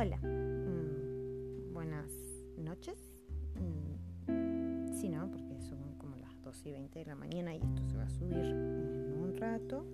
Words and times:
Hola, 0.00 0.16
mm, 0.18 1.72
buenas 1.72 2.08
noches. 2.56 2.96
Mm, 3.56 4.92
sí, 4.92 5.08
¿no? 5.08 5.28
Porque 5.28 5.60
son 5.60 5.98
como 5.98 6.14
las 6.14 6.40
2 6.40 6.66
y 6.66 6.70
20 6.70 7.00
de 7.00 7.04
la 7.04 7.16
mañana 7.16 7.52
y 7.52 7.58
esto 7.58 7.82
se 7.84 7.96
va 7.96 8.04
a 8.04 8.08
subir 8.08 8.38
en 8.38 9.18
un 9.20 9.36
rato. 9.36 9.84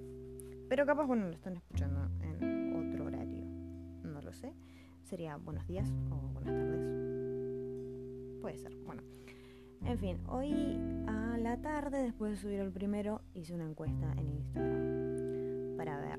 Pero 0.68 0.84
capaz, 0.84 1.06
bueno, 1.06 1.26
lo 1.28 1.32
están 1.32 1.56
escuchando 1.56 2.10
en 2.20 2.90
otro 2.92 3.06
horario. 3.06 3.46
No 4.02 4.20
lo 4.20 4.34
sé. 4.34 4.52
Sería 5.04 5.38
buenos 5.38 5.66
días 5.66 5.90
o 6.10 6.16
buenas 6.34 6.52
tardes. 6.52 8.40
Puede 8.42 8.58
ser. 8.58 8.76
Bueno. 8.84 9.00
En 9.86 9.98
fin, 9.98 10.18
hoy 10.28 10.78
a 11.06 11.38
la 11.38 11.62
tarde, 11.62 12.02
después 12.02 12.32
de 12.32 12.36
subir 12.36 12.60
el 12.60 12.72
primero, 12.72 13.22
hice 13.32 13.54
una 13.54 13.64
encuesta 13.64 14.12
en 14.18 14.28
Instagram 14.28 15.76
para 15.78 15.98
ver 15.98 16.12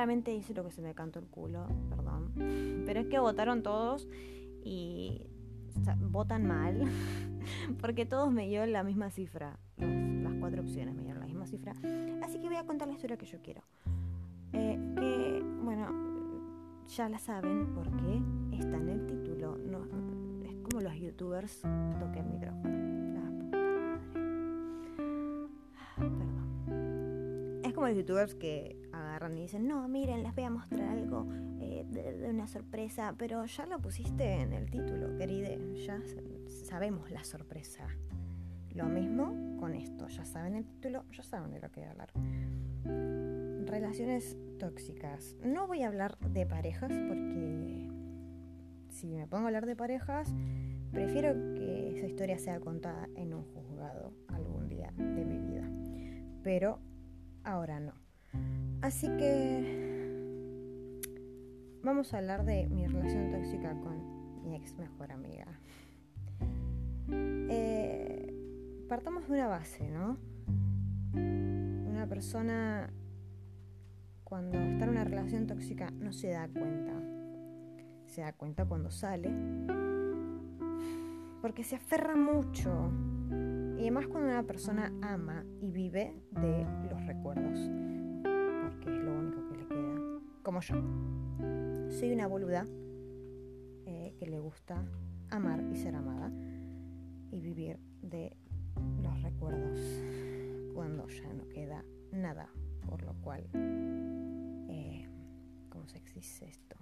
Hice 0.00 0.54
lo 0.54 0.64
que 0.64 0.70
se 0.70 0.80
me 0.80 0.94
cantó 0.94 1.18
el 1.18 1.26
culo, 1.26 1.66
perdón. 1.90 2.32
Pero 2.86 3.00
es 3.00 3.06
que 3.06 3.18
votaron 3.18 3.62
todos 3.62 4.08
y 4.64 5.26
votan 5.98 6.46
mal 6.46 6.84
porque 7.80 8.06
todos 8.06 8.32
me 8.32 8.46
dieron 8.48 8.72
la 8.72 8.82
misma 8.82 9.10
cifra. 9.10 9.58
las 9.76 10.34
cuatro 10.40 10.62
opciones 10.62 10.94
me 10.94 11.02
dieron 11.02 11.20
la 11.20 11.26
misma 11.26 11.46
cifra. 11.46 11.74
Así 12.22 12.40
que 12.40 12.48
voy 12.48 12.56
a 12.56 12.64
contar 12.64 12.88
la 12.88 12.94
historia 12.94 13.18
que 13.18 13.26
yo 13.26 13.42
quiero. 13.42 13.62
Eh, 14.54 14.78
que, 14.96 15.44
bueno, 15.62 15.86
ya 16.88 17.08
la 17.10 17.18
saben 17.18 17.74
porque 17.74 18.22
está 18.58 18.78
en 18.78 18.88
el 18.88 19.06
título 19.06 19.58
es 20.44 20.56
como 20.62 20.80
los 20.80 20.94
youtubers 20.94 21.60
toquen 21.60 22.30
micrófono. 22.30 22.70
La 23.14 23.30
puta 23.38 23.58
madre. 23.58 24.00
Perdón. 25.96 27.60
Es 27.64 27.74
como 27.74 27.86
los 27.86 27.96
youtubers 27.96 28.34
que 28.34 28.79
y 29.36 29.42
dicen, 29.42 29.66
no, 29.66 29.86
miren, 29.88 30.22
les 30.22 30.34
voy 30.34 30.44
a 30.44 30.50
mostrar 30.50 30.88
algo 30.88 31.26
eh, 31.60 31.84
de, 31.88 32.28
una 32.30 32.46
sorpresa, 32.46 33.14
pero 33.16 33.44
ya 33.44 33.66
lo 33.66 33.78
pusiste 33.80 34.40
en 34.40 34.52
el 34.52 34.70
título, 34.70 35.16
querida, 35.16 35.48
ya 35.86 36.00
sabemos 36.66 37.10
la 37.10 37.24
sorpresa. 37.24 37.86
Lo 38.74 38.86
mismo 38.86 39.56
con 39.58 39.74
esto, 39.74 40.06
ya 40.08 40.24
saben 40.24 40.54
el 40.54 40.64
título, 40.64 41.04
ya 41.12 41.22
saben 41.22 41.50
de 41.50 41.60
lo 41.60 41.70
que 41.70 41.80
voy 41.80 41.88
a 41.88 41.90
hablar. 41.90 42.12
Relaciones 43.66 44.36
tóxicas. 44.58 45.36
No 45.44 45.66
voy 45.66 45.82
a 45.82 45.88
hablar 45.88 46.18
de 46.18 46.46
parejas 46.46 46.92
porque 47.08 47.90
si 48.88 49.08
me 49.08 49.26
pongo 49.26 49.44
a 49.44 49.46
hablar 49.48 49.66
de 49.66 49.76
parejas, 49.76 50.32
prefiero 50.92 51.34
que 51.54 51.96
esa 51.96 52.06
historia 52.06 52.38
sea 52.38 52.60
contada 52.60 53.08
en 53.16 53.34
un 53.34 53.44
juzgado 53.44 54.12
algún 54.28 54.68
día 54.68 54.92
de 54.96 55.24
mi 55.24 55.38
vida. 55.38 55.68
Pero 56.42 56.80
ahora 57.44 57.80
no. 57.80 57.99
Así 58.82 59.08
que 59.16 61.00
vamos 61.82 62.12
a 62.14 62.18
hablar 62.18 62.44
de 62.44 62.66
mi 62.68 62.86
relación 62.86 63.30
tóxica 63.30 63.74
con 63.80 64.42
mi 64.42 64.56
ex 64.56 64.76
mejor 64.76 65.12
amiga. 65.12 65.46
Eh, 67.08 68.32
partamos 68.88 69.28
de 69.28 69.34
una 69.34 69.48
base, 69.48 69.90
¿no? 69.90 70.18
Una 71.14 72.06
persona 72.08 72.92
cuando 74.24 74.58
está 74.58 74.84
en 74.84 74.90
una 74.90 75.04
relación 75.04 75.46
tóxica 75.46 75.90
no 75.90 76.12
se 76.12 76.28
da 76.28 76.48
cuenta 76.48 77.20
se 78.10 78.22
da 78.22 78.32
cuenta 78.32 78.64
cuando 78.64 78.90
sale, 78.90 79.30
porque 81.40 81.62
se 81.62 81.76
aferra 81.76 82.16
mucho. 82.16 82.90
Y 83.78 83.82
además 83.82 84.08
cuando 84.08 84.30
una 84.30 84.42
persona 84.42 84.92
ama 85.00 85.44
y 85.62 85.70
vive 85.70 86.12
de 86.32 86.66
los 86.90 87.06
recuerdos, 87.06 87.70
como 90.50 90.62
yo. 90.62 90.74
Soy 91.92 92.10
una 92.10 92.26
boluda 92.26 92.66
eh, 93.86 94.12
que 94.18 94.26
le 94.26 94.40
gusta 94.40 94.84
amar 95.30 95.62
y 95.70 95.76
ser 95.76 95.94
amada 95.94 96.28
y 97.30 97.40
vivir 97.40 97.78
de 98.02 98.36
los 99.00 99.22
recuerdos 99.22 99.78
cuando 100.74 101.06
ya 101.06 101.32
no 101.34 101.48
queda 101.50 101.84
nada, 102.10 102.48
por 102.88 103.00
lo 103.04 103.14
cual, 103.22 103.48
eh, 103.54 105.06
¿cómo 105.68 105.86
se 105.86 105.98
existe 105.98 106.48
esto? 106.48 106.76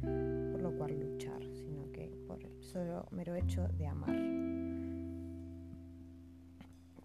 por 0.00 0.62
lo 0.62 0.74
cual 0.78 0.98
luchar, 0.98 1.42
sino 1.52 1.92
que 1.92 2.16
por 2.26 2.42
el 2.42 2.62
solo 2.62 3.06
mero 3.10 3.34
hecho 3.34 3.68
de 3.76 3.88
amar. 3.88 4.16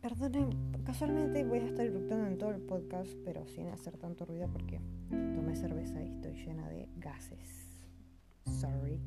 Perdonen, 0.01 0.81
casualmente 0.85 1.43
voy 1.43 1.59
a 1.59 1.65
estar 1.65 1.85
eructando 1.85 2.27
en 2.27 2.37
todo 2.37 2.51
el 2.51 2.61
podcast, 2.61 3.11
pero 3.25 3.45
sin 3.45 3.67
hacer 3.67 3.97
tanto 3.97 4.25
ruido 4.25 4.47
porque 4.51 4.79
tomé 5.51 5.55
cerveza 5.55 6.01
y 6.01 6.07
estoy 6.07 6.33
llena 6.33 6.69
de 6.69 6.87
gases. 6.97 7.85
Sorry. 8.45 8.99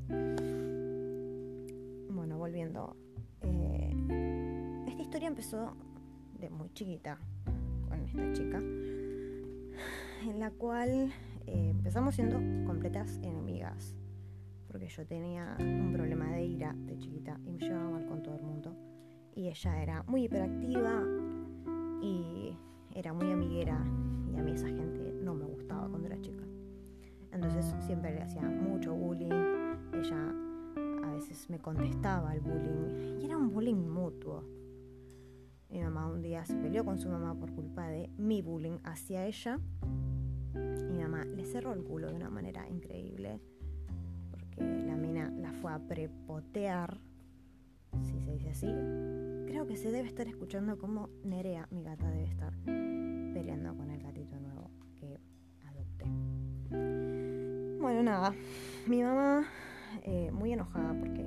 Bueno, 2.10 2.38
volviendo. 2.38 2.96
Eh, 3.40 3.94
esta 4.86 5.02
historia 5.02 5.28
empezó 5.28 5.74
de 6.38 6.50
muy 6.50 6.70
chiquita 6.74 7.18
con 7.88 8.00
esta 8.00 8.32
chica, 8.32 8.58
en 8.58 10.38
la 10.38 10.50
cual 10.50 11.12
eh, 11.46 11.70
empezamos 11.70 12.14
siendo 12.14 12.36
completas 12.66 13.18
enemigas, 13.22 13.94
porque 14.68 14.88
yo 14.88 15.06
tenía 15.06 15.56
un 15.60 15.92
problema 15.92 16.30
de 16.32 16.44
ira 16.44 16.74
de 16.76 16.98
chiquita 16.98 17.38
y 17.44 17.52
me 17.52 17.58
llevaba 17.58 17.90
mal 17.90 18.06
con 18.06 18.22
todo 18.22 18.36
el 18.36 18.42
mundo. 18.42 18.76
Y 19.34 19.48
ella 19.48 19.82
era 19.82 20.02
muy 20.04 20.24
hiperactiva 20.24 21.02
y 22.02 22.56
era 22.94 23.12
muy 23.12 23.30
amiguera 23.32 23.82
y 24.30 24.36
a 24.36 24.42
mí 24.42 24.52
esa 24.52 24.68
gente 24.68 25.13
no 25.24 25.34
me 25.34 25.44
gustaba 25.44 25.88
cuando 25.88 26.06
era 26.06 26.20
chica. 26.20 26.44
Entonces 27.32 27.74
siempre 27.80 28.14
le 28.14 28.22
hacía 28.22 28.42
mucho 28.42 28.94
bullying, 28.94 29.30
ella 29.92 30.32
a 31.04 31.10
veces 31.12 31.48
me 31.50 31.58
contestaba 31.58 32.30
al 32.30 32.40
bullying 32.40 33.20
y 33.20 33.24
era 33.24 33.36
un 33.36 33.52
bullying 33.52 33.74
mutuo. 33.88 34.44
Mi 35.70 35.80
mamá 35.80 36.06
un 36.06 36.22
día 36.22 36.44
se 36.44 36.54
peleó 36.54 36.84
con 36.84 36.98
su 36.98 37.08
mamá 37.08 37.34
por 37.34 37.52
culpa 37.52 37.88
de 37.88 38.08
mi 38.16 38.42
bullying 38.42 38.78
hacia 38.84 39.26
ella 39.26 39.58
mi 40.54 41.02
mamá 41.02 41.24
le 41.24 41.44
cerró 41.44 41.72
el 41.72 41.82
culo 41.82 42.08
de 42.08 42.14
una 42.14 42.30
manera 42.30 42.68
increíble, 42.68 43.40
porque 44.30 44.62
la 44.62 44.96
mina 44.96 45.30
la 45.30 45.52
fue 45.52 45.72
a 45.72 45.78
prepotear, 45.80 47.00
si 48.02 48.20
se 48.20 48.32
dice 48.32 48.50
así. 48.50 48.66
Creo 49.46 49.66
que 49.66 49.76
se 49.76 49.90
debe 49.90 50.08
estar 50.08 50.28
escuchando 50.28 50.78
como 50.78 51.10
Nerea, 51.24 51.66
mi 51.70 51.82
gata, 51.82 52.08
debe 52.08 52.24
estar 52.24 52.54
peleando 52.64 53.76
con 53.76 53.90
el 53.90 54.02
gatito 54.02 54.38
Bueno, 57.84 58.02
nada, 58.02 58.34
mi 58.86 59.02
mamá 59.02 59.44
eh, 60.04 60.30
muy 60.32 60.54
enojada 60.54 60.98
porque 60.98 61.22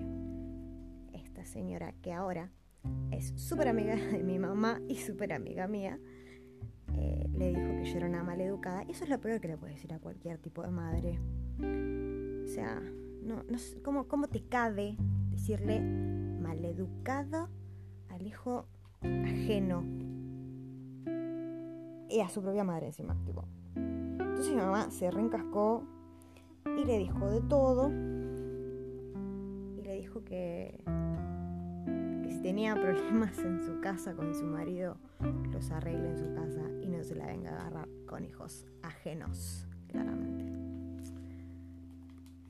esta 1.13 1.45
señora 1.45 1.93
que 2.01 2.13
ahora 2.13 2.49
es 3.11 3.31
súper 3.35 3.67
amiga 3.67 3.95
de 4.11 4.23
mi 4.23 4.39
mamá 4.39 4.81
y 4.87 4.95
súper 4.95 5.33
amiga 5.33 5.67
mía, 5.67 5.99
eh, 6.95 7.29
le 7.31 7.49
dijo 7.49 7.61
que 7.61 7.85
yo 7.85 7.97
era 7.97 8.07
una 8.07 8.23
maleducada. 8.23 8.83
Y 8.87 8.93
eso 8.93 9.03
es 9.03 9.11
lo 9.11 9.21
peor 9.21 9.39
que 9.39 9.49
le 9.49 9.57
puedes 9.57 9.75
decir 9.75 9.93
a 9.93 9.99
cualquier 9.99 10.39
tipo 10.39 10.63
de 10.63 10.71
madre. 10.71 11.19
O 11.59 12.47
sea, 12.47 12.81
no, 13.21 13.43
no 13.43 13.57
¿cómo, 13.83 14.07
¿cómo 14.07 14.27
te 14.27 14.41
cabe 14.41 14.97
decirle 15.29 15.79
maleducado 15.79 17.49
al 18.09 18.25
hijo 18.25 18.65
ajeno? 19.03 19.83
Y 22.09 22.19
a 22.19 22.29
su 22.29 22.41
propia 22.41 22.63
madre 22.63 22.87
encima, 22.87 23.15
tipo. 23.25 23.45
Entonces 23.75 24.55
mi 24.55 24.59
mamá 24.59 24.89
se 24.89 25.11
reencascó 25.11 25.85
y 26.75 26.85
le 26.85 26.97
dijo 26.99 27.29
de 27.29 27.41
todo. 27.41 27.89
Y 29.77 29.81
le 29.81 29.93
dijo 29.93 30.23
que 30.23 30.83
tenía 32.47 32.75
problemas 32.75 33.37
en 33.39 33.61
su 33.61 33.81
casa 33.81 34.13
con 34.15 34.33
su 34.33 34.45
marido, 34.45 34.97
los 35.51 35.69
arregle 35.69 36.11
en 36.11 36.17
su 36.17 36.33
casa 36.33 36.61
y 36.81 36.87
no 36.87 37.03
se 37.03 37.13
la 37.13 37.25
venga 37.25 37.51
a 37.51 37.59
agarrar 37.59 37.89
con 38.05 38.23
hijos 38.23 38.65
ajenos, 38.83 39.67
claramente. 39.89 40.45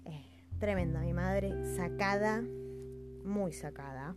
Eh, 0.05 0.23
tremenda, 0.59 1.01
mi 1.01 1.13
madre 1.13 1.51
sacada, 1.75 2.43
muy 3.23 3.51
sacada. 3.53 4.15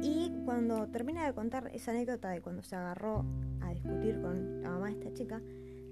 Y 0.00 0.32
cuando 0.46 0.86
termina 0.88 1.26
de 1.26 1.34
contar 1.34 1.70
esa 1.74 1.90
anécdota 1.90 2.30
de 2.30 2.40
cuando 2.40 2.62
se 2.62 2.76
agarró 2.76 3.26
a 3.60 3.74
discutir 3.74 4.22
con 4.22 4.62
la 4.62 4.70
mamá 4.70 4.86
de 4.86 4.92
esta 4.92 5.12
chica, 5.12 5.42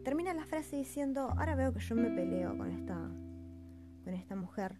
termina 0.04 0.34
la 0.34 0.44
frase 0.44 0.76
diciendo, 0.76 1.28
ahora 1.36 1.54
veo 1.54 1.72
que 1.72 1.80
yo 1.80 1.94
me 1.94 2.10
peleo 2.10 2.56
con 2.56 2.70
esta, 2.70 2.94
con 4.04 4.14
esta 4.14 4.36
mujer 4.36 4.76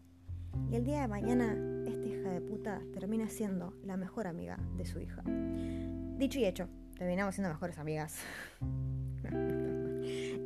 y 0.71 0.77
el 0.77 0.85
día 0.85 1.03
de 1.03 1.09
mañana, 1.09 1.57
esta 1.87 2.07
hija 2.07 2.31
de 2.31 2.41
puta 2.41 2.81
termina 2.93 3.29
siendo 3.29 3.75
la 3.85 3.97
mejor 3.97 4.27
amiga 4.27 4.59
de 4.77 4.85
su 4.85 5.01
hija. 5.01 5.23
Dicho 6.19 6.39
y 6.39 6.45
hecho, 6.45 6.69
terminamos 6.97 7.35
siendo 7.35 7.53
mejores 7.53 7.79
amigas. 7.79 8.19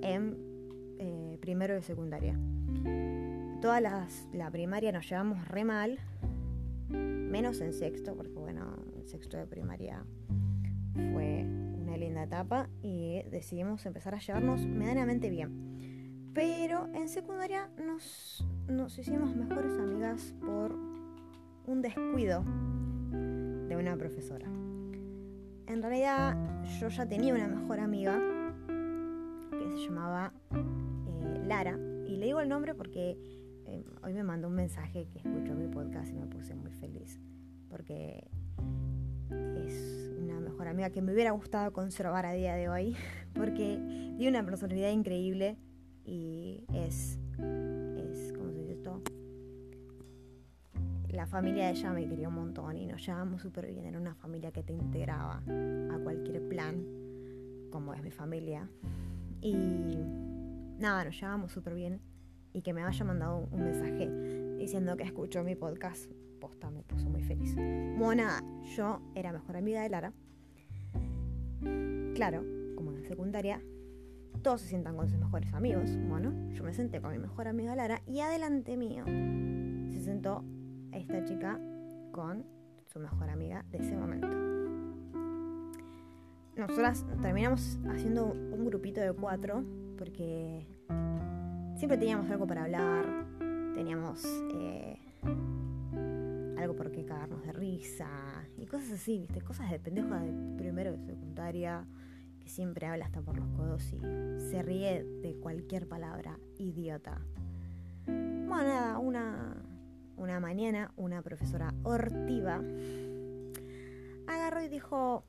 en 0.02 0.36
eh, 0.98 1.38
primero 1.40 1.74
de 1.74 1.82
secundaria. 1.82 2.38
Todas 3.60 3.82
las, 3.82 4.28
la 4.32 4.50
primaria 4.50 4.92
nos 4.92 5.08
llevamos 5.08 5.46
re 5.48 5.64
mal, 5.64 5.98
menos 6.88 7.60
en 7.60 7.72
sexto, 7.72 8.14
porque 8.14 8.38
bueno, 8.38 8.76
sexto 9.04 9.36
de 9.36 9.46
primaria 9.46 10.04
fue 11.12 11.44
linda 11.96 12.24
etapa 12.24 12.68
y 12.82 13.22
decidimos 13.30 13.84
empezar 13.86 14.14
a 14.14 14.18
llevarnos 14.18 14.66
medianamente 14.66 15.30
bien. 15.30 16.30
Pero 16.34 16.88
en 16.94 17.08
secundaria 17.08 17.70
nos, 17.78 18.46
nos 18.68 18.98
hicimos 18.98 19.34
mejores 19.34 19.72
amigas 19.78 20.34
por 20.40 20.72
un 21.66 21.82
descuido 21.82 22.44
de 23.68 23.76
una 23.76 23.96
profesora. 23.96 24.46
En 25.66 25.82
realidad 25.82 26.36
yo 26.78 26.88
ya 26.88 27.06
tenía 27.06 27.34
una 27.34 27.48
mejor 27.48 27.80
amiga 27.80 28.20
que 29.50 29.70
se 29.70 29.86
llamaba 29.86 30.32
eh, 30.52 31.42
Lara. 31.44 31.78
Y 32.06 32.16
le 32.16 32.26
digo 32.26 32.40
el 32.40 32.48
nombre 32.48 32.74
porque 32.74 33.18
eh, 33.66 33.84
hoy 34.02 34.12
me 34.12 34.22
mandó 34.22 34.48
un 34.48 34.54
mensaje 34.54 35.08
que 35.08 35.18
escuchó 35.18 35.54
mi 35.54 35.66
podcast 35.66 36.12
y 36.12 36.14
me 36.14 36.26
puse 36.26 36.54
muy 36.54 36.70
feliz. 36.70 37.18
Porque 37.68 38.28
es 39.30 40.12
una 40.18 40.40
mejor 40.40 40.68
amiga 40.68 40.90
que 40.90 41.02
me 41.02 41.12
hubiera 41.12 41.30
gustado 41.32 41.72
conservar 41.72 42.26
a 42.26 42.32
día 42.32 42.54
de 42.54 42.68
hoy. 42.68 42.96
Porque 43.34 43.78
tiene 44.16 44.28
una 44.28 44.44
personalidad 44.44 44.90
increíble 44.90 45.56
y 46.04 46.64
es, 46.72 47.18
es 47.38 48.32
¿cómo 48.32 48.50
se 48.52 48.58
dice 48.60 48.72
esto? 48.72 49.02
La 51.08 51.26
familia 51.26 51.66
de 51.66 51.70
ella 51.72 51.92
me 51.92 52.08
quería 52.08 52.28
un 52.28 52.34
montón 52.34 52.76
y 52.76 52.86
nos 52.86 53.04
llevamos 53.04 53.42
súper 53.42 53.66
bien. 53.66 53.86
Era 53.86 53.98
una 53.98 54.14
familia 54.14 54.52
que 54.52 54.62
te 54.62 54.72
integraba 54.72 55.42
a 55.46 55.98
cualquier 56.02 56.46
plan, 56.48 56.84
como 57.70 57.94
es 57.94 58.02
mi 58.02 58.10
familia. 58.10 58.68
Y 59.40 59.54
nada, 60.78 61.04
nos 61.04 61.14
llevábamos 61.18 61.52
súper 61.52 61.74
bien 61.74 62.00
y 62.52 62.62
que 62.62 62.72
me 62.72 62.82
haya 62.82 63.04
mandado 63.04 63.48
un 63.50 63.64
mensaje 63.64 64.10
diciendo 64.56 64.96
que 64.96 65.04
escuchó 65.04 65.44
mi 65.44 65.54
podcast, 65.54 66.10
me 66.72 66.82
puso 66.82 67.08
muy 67.08 67.22
feliz. 67.22 67.54
Bueno, 67.98 68.24
yo 68.76 69.00
era 69.14 69.32
mejor 69.32 69.56
amiga 69.56 69.82
de 69.82 69.88
Lara. 69.88 70.12
Claro, 72.14 72.44
como 72.74 72.92
en 72.92 73.02
secundaria, 73.04 73.60
todos 74.42 74.60
se 74.60 74.68
sientan 74.68 74.96
con 74.96 75.08
sus 75.08 75.18
mejores 75.18 75.52
amigos. 75.54 75.90
Bueno, 76.08 76.32
yo 76.52 76.64
me 76.64 76.72
senté 76.72 77.00
con 77.00 77.12
mi 77.12 77.18
mejor 77.18 77.48
amiga 77.48 77.74
Lara 77.74 78.02
y 78.06 78.20
adelante 78.20 78.76
mío 78.76 79.04
se 79.90 80.02
sentó 80.02 80.44
esta 80.92 81.24
chica 81.24 81.60
con 82.12 82.44
su 82.86 82.98
mejor 83.00 83.28
amiga 83.30 83.64
de 83.70 83.78
ese 83.78 83.96
momento. 83.96 84.28
Nosotras 86.56 87.04
terminamos 87.20 87.78
haciendo 87.90 88.26
un 88.26 88.64
grupito 88.64 89.00
de 89.00 89.12
cuatro 89.12 89.62
porque 89.98 90.66
siempre 91.76 91.98
teníamos 91.98 92.30
algo 92.30 92.46
para 92.46 92.64
hablar, 92.64 93.04
teníamos 93.74 94.24
eh, 94.54 95.05
algo 96.56 96.74
por 96.74 96.90
qué 96.90 97.04
cagarnos 97.04 97.42
de 97.44 97.52
risa 97.52 98.08
y 98.56 98.66
cosas 98.66 98.92
así, 98.92 99.18
¿viste? 99.18 99.40
Cosas 99.42 99.70
de 99.70 99.78
pendeja 99.78 100.20
de 100.20 100.56
primero 100.56 100.92
de 100.92 100.98
secundaria 100.98 101.86
que 102.40 102.48
siempre 102.48 102.86
habla 102.86 103.06
hasta 103.06 103.20
por 103.22 103.36
los 103.36 103.48
codos 103.50 103.92
y 103.92 103.98
se 104.50 104.62
ríe 104.62 105.04
de 105.22 105.34
cualquier 105.36 105.88
palabra 105.88 106.38
idiota. 106.58 107.20
Bueno, 108.06 108.62
nada, 108.62 108.98
una, 108.98 109.56
una 110.16 110.40
mañana 110.40 110.92
una 110.96 111.22
profesora 111.22 111.74
hortiva 111.82 112.62
agarró 114.26 114.62
y 114.62 114.68
dijo, 114.68 115.24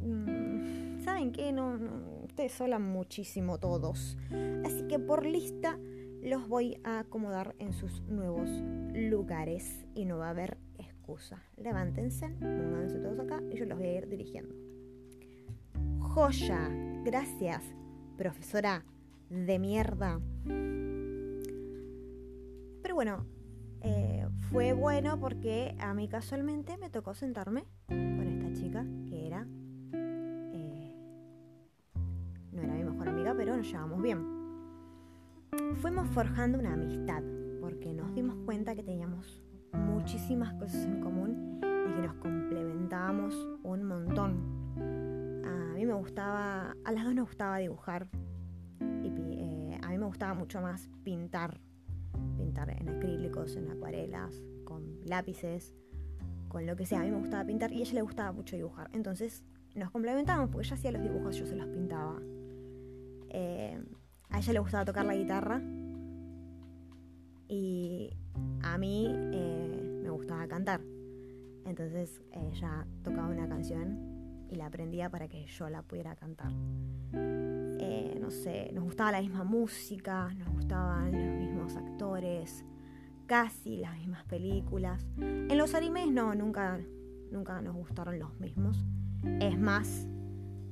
mm, 0.00 1.00
¿saben 1.04 1.32
qué? 1.32 1.52
no 1.52 1.78
ustedes 2.24 2.60
hablan 2.60 2.82
muchísimo 2.82 3.58
todos. 3.58 4.16
Así 4.64 4.86
que 4.88 4.98
por 4.98 5.26
lista 5.26 5.78
los 6.22 6.48
voy 6.48 6.80
a 6.84 7.00
acomodar 7.00 7.54
en 7.58 7.72
sus 7.72 8.02
nuevos 8.02 8.48
lugares 8.94 9.86
y 9.94 10.04
no 10.04 10.18
va 10.18 10.28
a 10.28 10.30
haber 10.30 10.58
excusa. 10.78 11.42
Levántense, 11.56 12.28
pónganse 12.40 12.98
todos 12.98 13.18
acá 13.20 13.42
y 13.50 13.56
yo 13.56 13.66
los 13.66 13.78
voy 13.78 13.88
a 13.88 13.98
ir 13.98 14.08
dirigiendo. 14.08 14.54
Joya, 16.00 16.68
gracias, 17.04 17.62
profesora 18.16 18.84
de 19.30 19.58
mierda. 19.58 20.20
Pero 22.82 22.94
bueno, 22.94 23.26
eh, 23.82 24.26
fue 24.50 24.72
bueno 24.72 25.20
porque 25.20 25.76
a 25.78 25.94
mí 25.94 26.08
casualmente 26.08 26.76
me 26.78 26.90
tocó 26.90 27.14
sentarme 27.14 27.64
con 27.86 28.26
esta 28.26 28.52
chica 28.60 28.86
que 29.08 29.26
era 29.26 29.46
pero 33.38 33.56
nos 33.56 33.70
llevamos 33.70 34.02
bien. 34.02 34.37
Fuimos 35.80 36.08
forjando 36.08 36.58
una 36.58 36.74
amistad 36.74 37.22
porque 37.60 37.92
nos 37.94 38.14
dimos 38.14 38.36
cuenta 38.44 38.74
que 38.74 38.82
teníamos 38.82 39.42
muchísimas 39.72 40.52
cosas 40.54 40.84
en 40.84 41.00
común 41.00 41.60
y 41.62 41.94
que 41.94 42.02
nos 42.02 42.14
complementábamos 42.14 43.34
un 43.62 43.84
montón. 43.84 44.58
A 45.44 45.74
mí 45.74 45.86
me 45.86 45.94
gustaba, 45.94 46.74
a 46.84 46.92
las 46.92 47.04
dos 47.04 47.14
nos 47.14 47.26
gustaba 47.26 47.58
dibujar 47.58 48.08
y 48.80 49.08
eh, 49.08 49.78
a 49.82 49.88
mí 49.88 49.98
me 49.98 50.06
gustaba 50.06 50.34
mucho 50.34 50.60
más 50.60 50.88
pintar, 51.04 51.60
pintar 52.36 52.70
en 52.70 52.88
acrílicos, 52.88 53.56
en 53.56 53.70
acuarelas, 53.70 54.42
con 54.64 55.00
lápices, 55.04 55.74
con 56.48 56.66
lo 56.66 56.76
que 56.76 56.84
sea. 56.84 57.00
A 57.00 57.04
mí 57.04 57.10
me 57.10 57.18
gustaba 57.18 57.44
pintar 57.44 57.72
y 57.72 57.78
a 57.78 57.82
ella 57.82 57.94
le 57.94 58.02
gustaba 58.02 58.32
mucho 58.32 58.56
dibujar. 58.56 58.90
Entonces 58.92 59.44
nos 59.74 59.90
complementábamos 59.90 60.50
porque 60.50 60.66
ella 60.66 60.74
hacía 60.74 60.92
los 60.92 61.02
dibujos, 61.02 61.36
yo 61.36 61.46
se 61.46 61.56
los 61.56 61.66
pintaba. 61.68 62.20
Eh, 63.30 63.80
a 64.38 64.40
ella 64.40 64.52
le 64.52 64.58
gustaba 64.60 64.84
tocar 64.84 65.04
la 65.04 65.16
guitarra 65.16 65.60
y 67.48 68.16
a 68.62 68.78
mí 68.78 69.12
eh, 69.32 70.00
me 70.04 70.10
gustaba 70.10 70.46
cantar. 70.46 70.80
Entonces 71.66 72.22
ella 72.30 72.86
tocaba 73.02 73.26
una 73.26 73.48
canción 73.48 74.46
y 74.48 74.54
la 74.54 74.66
aprendía 74.66 75.10
para 75.10 75.26
que 75.26 75.44
yo 75.46 75.68
la 75.68 75.82
pudiera 75.82 76.14
cantar. 76.14 76.52
Eh, 77.12 78.16
no 78.20 78.30
sé, 78.30 78.70
nos 78.72 78.84
gustaba 78.84 79.10
la 79.10 79.20
misma 79.22 79.42
música, 79.42 80.32
nos 80.34 80.50
gustaban 80.50 81.10
los 81.10 81.40
mismos 81.40 81.74
actores, 81.74 82.64
casi 83.26 83.78
las 83.78 83.98
mismas 83.98 84.24
películas. 84.26 85.04
En 85.16 85.58
los 85.58 85.74
animes 85.74 86.12
no, 86.12 86.36
nunca, 86.36 86.78
nunca 87.32 87.60
nos 87.60 87.74
gustaron 87.74 88.20
los 88.20 88.38
mismos. 88.38 88.84
Es 89.40 89.58
más, 89.58 90.06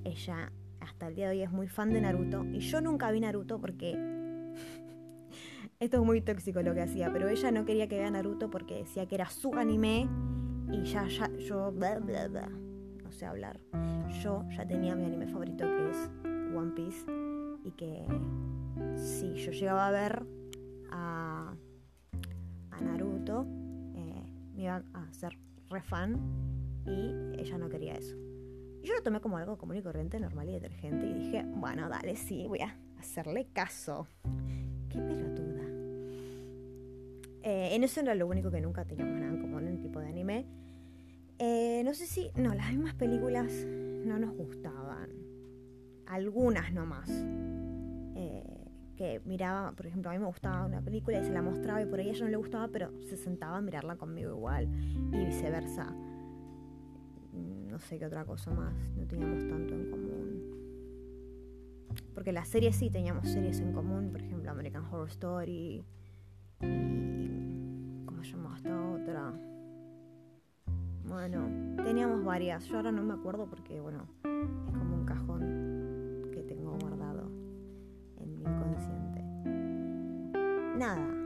ella 0.04 0.52
hasta 0.96 1.08
el 1.08 1.14
día 1.14 1.26
de 1.28 1.36
hoy 1.36 1.42
es 1.42 1.52
muy 1.52 1.68
fan 1.68 1.92
de 1.92 2.00
Naruto. 2.00 2.42
Y 2.46 2.60
yo 2.60 2.80
nunca 2.80 3.10
vi 3.10 3.20
Naruto 3.20 3.60
porque. 3.60 3.92
Esto 5.78 5.98
es 5.98 6.02
muy 6.02 6.22
tóxico 6.22 6.62
lo 6.62 6.72
que 6.72 6.80
hacía, 6.80 7.12
pero 7.12 7.28
ella 7.28 7.50
no 7.50 7.66
quería 7.66 7.86
que 7.86 7.98
vea 7.98 8.10
Naruto 8.10 8.48
porque 8.48 8.76
decía 8.76 9.04
que 9.04 9.16
era 9.16 9.28
su 9.28 9.52
anime 9.56 10.08
y 10.72 10.84
ya, 10.84 11.06
ya, 11.06 11.30
yo, 11.36 11.70
no 11.70 13.12
sé 13.12 13.26
hablar. 13.26 13.60
Yo 14.22 14.42
ya 14.56 14.66
tenía 14.66 14.96
mi 14.96 15.04
anime 15.04 15.26
favorito 15.26 15.66
que 15.66 15.90
es 15.90 16.10
One 16.56 16.72
Piece 16.74 17.04
y 17.62 17.72
que 17.72 18.06
si 18.96 19.34
yo 19.34 19.52
llegaba 19.52 19.88
a 19.88 19.90
ver 19.90 20.24
a, 20.90 21.54
a 22.70 22.80
Naruto, 22.80 23.46
eh, 23.96 24.32
me 24.54 24.62
iba 24.62 24.82
a 24.94 25.12
ser 25.12 25.38
re 25.68 25.82
fan 25.82 26.18
y 26.86 27.38
ella 27.38 27.58
no 27.58 27.68
quería 27.68 27.96
eso. 27.96 28.16
Yo 28.86 28.94
lo 28.94 29.02
tomé 29.02 29.20
como 29.20 29.36
algo 29.36 29.58
común 29.58 29.74
y 29.78 29.82
corriente, 29.82 30.20
normal 30.20 30.48
y 30.48 30.52
detergente 30.52 31.08
y 31.08 31.12
dije, 31.12 31.44
bueno, 31.44 31.88
dale, 31.88 32.14
sí, 32.14 32.46
voy 32.46 32.60
a 32.60 32.78
hacerle 33.00 33.48
caso. 33.52 34.06
Qué 34.88 35.00
pelotuda. 35.00 35.64
Eh, 37.42 37.74
en 37.74 37.82
eso 37.82 38.00
era 38.00 38.14
lo 38.14 38.28
único 38.28 38.52
que 38.52 38.60
nunca 38.60 38.84
teníamos 38.84 39.18
nada 39.18 39.32
en 39.32 39.40
común 39.40 39.66
en 39.66 39.80
tipo 39.80 39.98
de 39.98 40.06
anime. 40.06 40.46
Eh, 41.40 41.82
no 41.84 41.94
sé 41.94 42.06
si, 42.06 42.30
no, 42.36 42.54
las 42.54 42.70
mismas 42.70 42.94
películas 42.94 43.52
no 43.66 44.20
nos 44.20 44.36
gustaban. 44.36 45.10
Algunas 46.06 46.72
nomás. 46.72 47.10
Eh, 48.14 48.68
que 48.94 49.20
miraba, 49.24 49.72
por 49.72 49.86
ejemplo, 49.86 50.12
a 50.12 50.14
mí 50.14 50.20
me 50.20 50.26
gustaba 50.26 50.64
una 50.64 50.80
película 50.80 51.18
y 51.18 51.24
se 51.24 51.32
la 51.32 51.42
mostraba 51.42 51.82
y 51.82 51.86
por 51.86 51.98
ahí 51.98 52.10
a 52.10 52.12
ella 52.12 52.26
no 52.26 52.30
le 52.30 52.36
gustaba, 52.36 52.68
pero 52.68 52.92
se 53.02 53.16
sentaba 53.16 53.56
a 53.56 53.60
mirarla 53.60 53.96
conmigo 53.96 54.30
igual 54.30 54.68
y 55.12 55.24
viceversa 55.24 55.92
no 57.76 57.80
sé 57.80 57.98
qué 57.98 58.06
otra 58.06 58.24
cosa 58.24 58.50
más, 58.52 58.72
no 58.96 59.06
teníamos 59.06 59.46
tanto 59.46 59.74
en 59.74 59.90
común. 59.90 60.40
Porque 62.14 62.32
las 62.32 62.48
series 62.48 62.74
sí 62.74 62.88
teníamos 62.88 63.28
series 63.28 63.60
en 63.60 63.74
común, 63.74 64.08
por 64.10 64.22
ejemplo 64.22 64.50
American 64.50 64.86
Horror 64.86 65.08
Story 65.08 65.52
y... 65.52 65.84
¿Cómo 68.06 68.24
se 68.24 68.30
llama 68.30 68.54
esta 68.56 68.90
otra? 68.90 69.30
Bueno, 71.04 71.84
teníamos 71.84 72.24
varias, 72.24 72.64
yo 72.64 72.78
ahora 72.78 72.92
no 72.92 73.02
me 73.02 73.12
acuerdo 73.12 73.46
porque, 73.46 73.78
bueno, 73.78 74.06
es 74.24 74.72
como 74.72 74.94
un 74.94 75.04
cajón 75.04 76.30
que 76.32 76.42
tengo 76.44 76.78
guardado 76.78 77.30
en 78.16 78.38
mi 78.38 78.40
inconsciente. 78.40 79.22
Nada, 80.78 81.25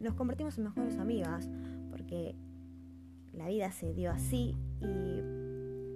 nos 0.00 0.14
convertimos 0.14 0.58
en 0.58 0.64
mejores 0.64 0.98
amigas 0.98 1.48
porque 1.90 2.34
la 3.32 3.48
vida 3.48 3.70
se 3.70 3.92
dio 3.92 4.10
así 4.10 4.56
y 4.80 5.22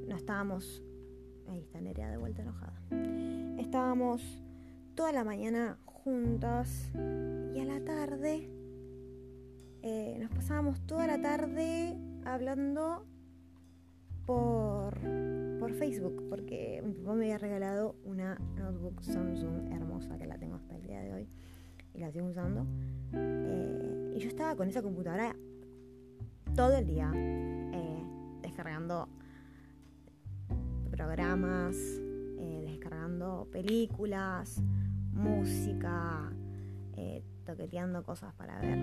no 0.07 0.15
estábamos... 0.15 0.83
Ahí 1.49 1.61
está 1.61 1.81
Nerea 1.81 2.11
de 2.11 2.17
vuelta 2.17 2.43
enojada. 2.43 2.81
Estábamos 3.59 4.23
toda 4.95 5.13
la 5.13 5.25
mañana 5.25 5.79
juntas 5.85 6.91
y 6.95 7.61
a 7.61 7.65
la 7.65 7.85
tarde 7.85 8.49
eh, 9.83 10.17
nos 10.19 10.31
pasábamos 10.31 10.81
toda 10.87 11.07
la 11.07 11.21
tarde 11.21 11.99
hablando 12.25 13.05
por, 14.25 14.99
por 15.59 15.75
Facebook, 15.75 16.27
porque 16.31 16.83
mi 16.83 16.95
papá 16.95 17.15
me 17.15 17.25
había 17.25 17.39
regalado 17.39 17.97
una 18.05 18.39
notebook 18.57 19.03
Samsung 19.03 19.71
hermosa 19.73 20.17
que 20.17 20.27
la 20.27 20.39
tengo 20.39 20.57
hasta 20.57 20.77
el 20.77 20.83
día 20.83 21.01
de 21.01 21.13
hoy 21.13 21.29
y 21.95 22.01
la 22.01 22.11
sigo 22.11 22.27
usando. 22.27 22.67
Eh, 23.13 24.15
y 24.17 24.19
yo 24.19 24.29
estaba 24.29 24.55
con 24.57 24.69
esa 24.69 24.83
computadora 24.83 25.35
todo 26.55 26.77
el 26.77 26.87
día 26.87 27.11
eh, 27.15 28.05
descargando 28.43 29.09
programas, 30.91 31.77
eh, 32.39 32.65
descargando 32.67 33.49
películas, 33.51 34.63
música, 35.13 36.31
toqueteando 37.45 38.03
cosas 38.03 38.33
para 38.35 38.59
ver 38.59 38.79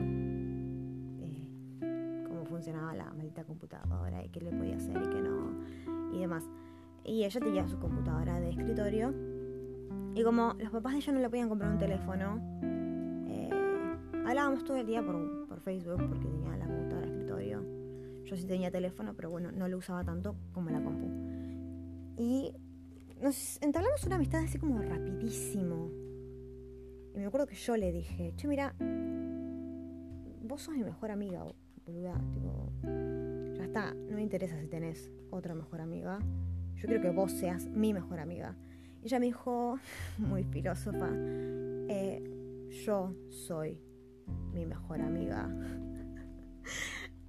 cómo 2.27 2.45
funcionaba 2.45 2.93
la 2.93 3.11
maldita 3.11 3.43
computadora 3.43 4.23
y 4.23 4.29
qué 4.29 4.39
le 4.39 4.51
podía 4.51 4.75
hacer 4.75 4.95
y 4.97 5.09
qué 5.09 5.19
no 5.21 5.51
y 6.13 6.19
demás. 6.19 6.43
Y 7.03 7.23
ella 7.23 7.39
tenía 7.39 7.67
su 7.67 7.79
computadora 7.79 8.39
de 8.39 8.51
escritorio 8.51 9.13
y 10.13 10.23
como 10.23 10.53
los 10.59 10.71
papás 10.71 10.93
de 10.93 10.99
ella 10.99 11.13
no 11.13 11.19
le 11.21 11.29
podían 11.29 11.49
comprar 11.49 11.71
un 11.71 11.79
teléfono, 11.79 12.39
hablábamos 14.25 14.63
todo 14.63 14.77
el 14.77 14.85
día 14.85 15.03
por, 15.03 15.47
por 15.47 15.59
Facebook 15.61 16.07
porque 16.07 16.25
tenía 16.25 16.57
la 16.57 16.65
computadora 16.65 17.07
de 17.07 17.11
escritorio. 17.13 17.65
Yo 18.25 18.35
sí 18.35 18.45
tenía 18.45 18.71
teléfono, 18.71 19.13
pero 19.13 19.29
bueno, 19.29 19.51
no 19.51 19.67
lo 19.67 19.77
usaba 19.77 20.03
tanto 20.03 20.35
como 20.53 20.69
la 20.69 20.81
compu. 20.81 21.07
Y 22.17 22.53
nos 23.21 23.61
entablamos 23.61 24.03
una 24.05 24.15
amistad 24.15 24.43
así 24.43 24.57
como 24.57 24.81
rapidísimo. 24.81 25.91
Y 27.13 27.17
me 27.19 27.25
acuerdo 27.25 27.47
que 27.47 27.55
yo 27.55 27.75
le 27.77 27.91
dije, 27.91 28.33
che, 28.35 28.47
mira, 28.47 28.73
vos 30.41 30.61
sos 30.61 30.75
mi 30.75 30.83
mejor 30.83 31.11
amiga, 31.11 31.43
boluda. 31.85 32.19
Ya 33.57 33.63
está, 33.63 33.93
no 33.93 34.15
me 34.15 34.21
interesa 34.21 34.59
si 34.59 34.67
tenés 34.67 35.11
otra 35.29 35.53
mejor 35.53 35.81
amiga. 35.81 36.19
Yo 36.75 36.87
quiero 36.87 37.01
que 37.01 37.09
vos 37.09 37.31
seas 37.31 37.67
mi 37.67 37.93
mejor 37.93 38.19
amiga. 38.19 38.55
Y 39.01 39.07
ella 39.07 39.19
me 39.19 39.25
dijo, 39.25 39.77
muy 40.17 40.43
filósofa, 40.43 41.09
eh, 41.13 42.23
yo 42.85 43.13
soy 43.29 43.77
mi 44.53 44.65
mejor 44.65 45.01
amiga. 45.01 45.49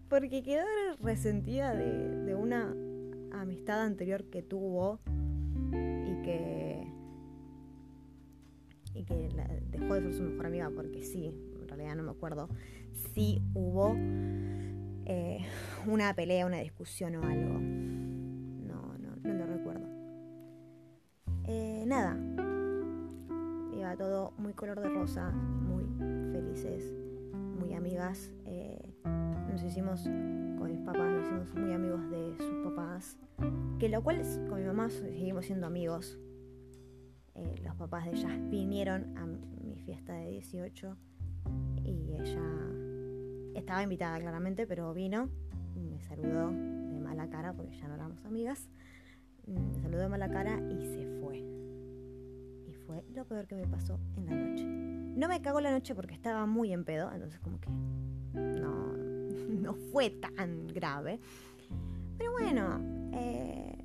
Porque 0.09 0.43
quedó 0.43 0.64
resentida 1.00 1.75
de, 1.75 2.35
una 2.35 2.75
amistad 3.33 3.83
anterior 3.83 4.25
que 4.25 4.43
tuvo 4.43 5.00
y 5.73 6.23
que 6.23 6.87
y 8.95 9.05
que 9.05 9.31
dejó 9.71 9.95
de 9.95 10.02
ser 10.02 10.14
su 10.14 10.23
mejor 10.23 10.47
amiga 10.47 10.71
porque 10.75 11.02
sí, 11.02 11.29
en 11.29 11.67
realidad 11.67 11.97
no 11.97 12.02
me 12.02 12.11
acuerdo, 12.11 12.50
si 13.14 13.43
hubo 13.55 13.95
eh, 15.07 15.47
una 15.87 16.14
pelea, 16.14 16.45
una 16.45 16.59
discusión 16.59 17.17
o 17.17 17.23
algo. 17.23 17.59
No, 17.59 18.99
no, 18.99 19.17
no 19.17 19.35
lo 19.35 19.47
recuerdo. 19.47 19.87
Eh, 21.45 21.85
nada, 21.87 22.19
iba 23.75 23.97
todo 23.97 24.33
muy 24.37 24.52
color 24.52 24.81
de 24.81 24.88
rosa, 24.91 25.31
muy 25.31 25.87
felices 26.33 27.01
muy 27.62 27.75
amigas. 27.75 28.33
Eh, 28.45 28.95
nos 29.49 29.62
hicimos 29.62 30.02
con 30.02 30.71
mis 30.71 30.81
papás, 30.81 31.12
nos 31.12 31.26
hicimos 31.26 31.54
muy 31.54 31.73
amigos 31.73 32.11
de 32.11 32.37
sus 32.37 32.64
papás. 32.64 33.16
Que 33.78 33.88
lo 33.88 34.02
cual 34.02 34.19
es, 34.19 34.40
con 34.49 34.61
mi 34.61 34.66
mamá 34.66 34.90
seguimos 34.90 35.47
siendo 35.47 35.69
amigos. 35.69 36.19
Eh, 37.35 37.54
los 37.62 37.76
papás 37.76 38.07
de 38.07 38.12
ellas 38.12 38.33
vinieron 38.50 39.16
a 39.16 39.26
mi 39.26 39.78
fiesta 39.78 40.14
de 40.14 40.31
18 40.31 40.97
y 41.85 42.14
ella 42.14 42.42
estaba 43.54 43.83
invitada 43.83 44.19
claramente, 44.19 44.66
pero 44.66 44.92
vino, 44.92 45.28
me 45.76 46.00
saludó 46.00 46.50
de 46.50 47.00
mala 47.00 47.28
cara 47.31 47.52
porque 47.52 47.76
ya 47.76 47.87
no 47.87 47.95
éramos 47.95 48.25
amigas. 48.25 48.69
Me 49.47 49.75
saludó 49.75 50.00
de 50.00 50.09
mala 50.09 50.28
cara 50.28 50.61
y 50.69 50.85
se 50.85 51.07
fue. 51.21 51.38
Y 52.69 52.75
fue 52.87 53.04
lo 53.14 53.25
peor 53.25 53.47
que 53.47 53.54
me 53.54 53.66
pasó 53.69 54.00
en 54.16 54.26
la 54.26 54.35
noche. 54.35 54.81
No 55.14 55.28
me 55.28 55.40
cagó 55.42 55.61
la 55.61 55.71
noche 55.71 55.95
porque 55.95 56.14
estaba 56.14 56.47
muy 56.47 56.73
en 56.73 56.85
pedo, 56.85 57.11
entonces 57.12 57.38
como 57.40 57.61
que 57.61 57.71
no, 58.35 58.92
no 59.49 59.75
fue 59.75 60.11
tan 60.11 60.69
grave. 60.69 61.21
Pero 62.19 62.33
bueno, 62.33 62.81
eh, 63.12 63.85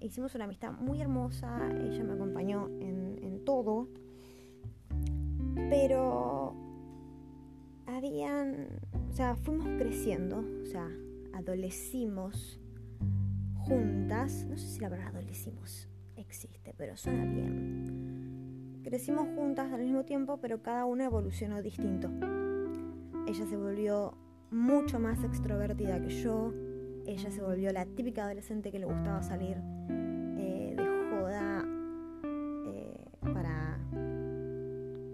hicimos 0.00 0.34
una 0.34 0.44
amistad 0.44 0.72
muy 0.72 1.00
hermosa, 1.00 1.70
ella 1.70 2.04
me 2.04 2.12
acompañó 2.12 2.68
en, 2.80 3.18
en 3.22 3.44
todo, 3.44 3.88
pero 5.70 6.54
habían, 7.86 8.68
o 9.10 9.12
sea, 9.12 9.36
fuimos 9.36 9.66
creciendo, 9.78 10.44
o 10.62 10.66
sea, 10.66 10.88
adolecimos 11.32 12.60
juntas, 13.56 14.46
no 14.48 14.56
sé 14.56 14.66
si 14.66 14.80
la 14.80 14.90
palabra 14.90 15.18
adolecimos 15.18 15.88
existe, 16.16 16.74
pero 16.76 16.96
suena 16.96 17.24
bien 17.24 17.83
Crecimos 18.84 19.26
juntas 19.34 19.72
al 19.72 19.80
mismo 19.80 20.04
tiempo, 20.04 20.36
pero 20.36 20.60
cada 20.60 20.84
una 20.84 21.06
evolucionó 21.06 21.62
distinto. 21.62 22.10
Ella 23.26 23.46
se 23.46 23.56
volvió 23.56 24.12
mucho 24.50 25.00
más 25.00 25.24
extrovertida 25.24 26.02
que 26.02 26.10
yo. 26.10 26.52
Ella 27.06 27.30
se 27.30 27.40
volvió 27.40 27.72
la 27.72 27.86
típica 27.86 28.24
adolescente 28.24 28.70
que 28.70 28.78
le 28.78 28.84
gustaba 28.84 29.22
salir 29.22 29.56
eh, 30.38 30.74
de 30.76 30.84
joda 31.10 31.64
eh, 32.66 33.08
para 33.32 33.80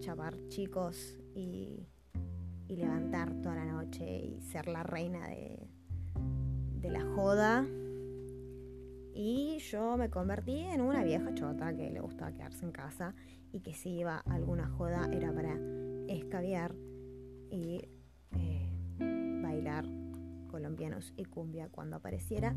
chapar 0.00 0.34
chicos 0.48 1.16
y, 1.34 1.86
levantar 2.68 3.34
toda 3.42 3.56
la 3.56 3.64
noche 3.64 4.04
y 4.04 4.40
ser 4.42 4.68
la 4.68 4.82
reina 4.84 5.28
de, 5.28 5.68
de 6.80 6.90
la 6.90 7.04
joda. 7.14 7.66
Y 9.14 9.58
yo 9.58 9.96
me 9.96 10.08
convertí 10.10 10.58
en 10.58 10.80
una 10.80 11.02
vieja 11.02 11.34
chota 11.34 11.74
que 11.74 11.90
le 11.90 12.00
gustaba 12.00 12.32
quedarse 12.32 12.64
en 12.64 12.72
casa 12.72 13.14
y 13.52 13.60
que 13.60 13.74
si 13.74 13.90
iba 13.98 14.22
a 14.24 14.34
alguna 14.34 14.68
joda 14.68 15.08
era 15.12 15.32
para 15.32 15.58
escabiar 16.08 16.74
y 17.50 17.88
eh, 18.32 18.70
bailar 19.42 19.86
colombianos 20.50 21.12
y 21.16 21.24
cumbia 21.24 21.68
cuando 21.70 21.96
apareciera 21.96 22.54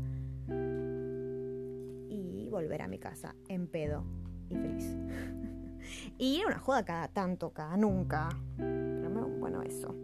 y 2.08 2.48
volver 2.50 2.82
a 2.82 2.88
mi 2.88 2.98
casa 2.98 3.34
en 3.48 3.66
pedo 3.66 4.04
y 4.48 4.54
feliz. 4.54 4.96
y 6.18 6.38
era 6.38 6.48
una 6.48 6.58
joda 6.58 6.84
cada 6.84 7.08
tanto, 7.08 7.52
cada 7.52 7.76
nunca. 7.76 8.28
Pero 8.56 9.28
bueno, 9.38 9.62
eso. 9.62 9.94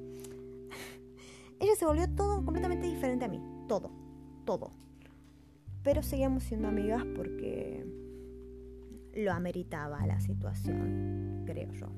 Ella 1.60 1.74
se 1.76 1.86
volvió 1.86 2.08
todo 2.14 2.44
completamente 2.44 2.86
diferente 2.86 3.24
a 3.24 3.28
mí. 3.28 3.40
Todo, 3.68 3.92
todo. 4.44 4.72
Pero 5.82 6.02
seguíamos 6.02 6.44
siendo 6.44 6.68
amigas 6.68 7.04
porque 7.16 7.86
lo 9.14 9.32
ameritaba 9.32 10.06
la 10.06 10.20
situación, 10.20 11.42
creo 11.46 11.72
yo. 11.72 11.88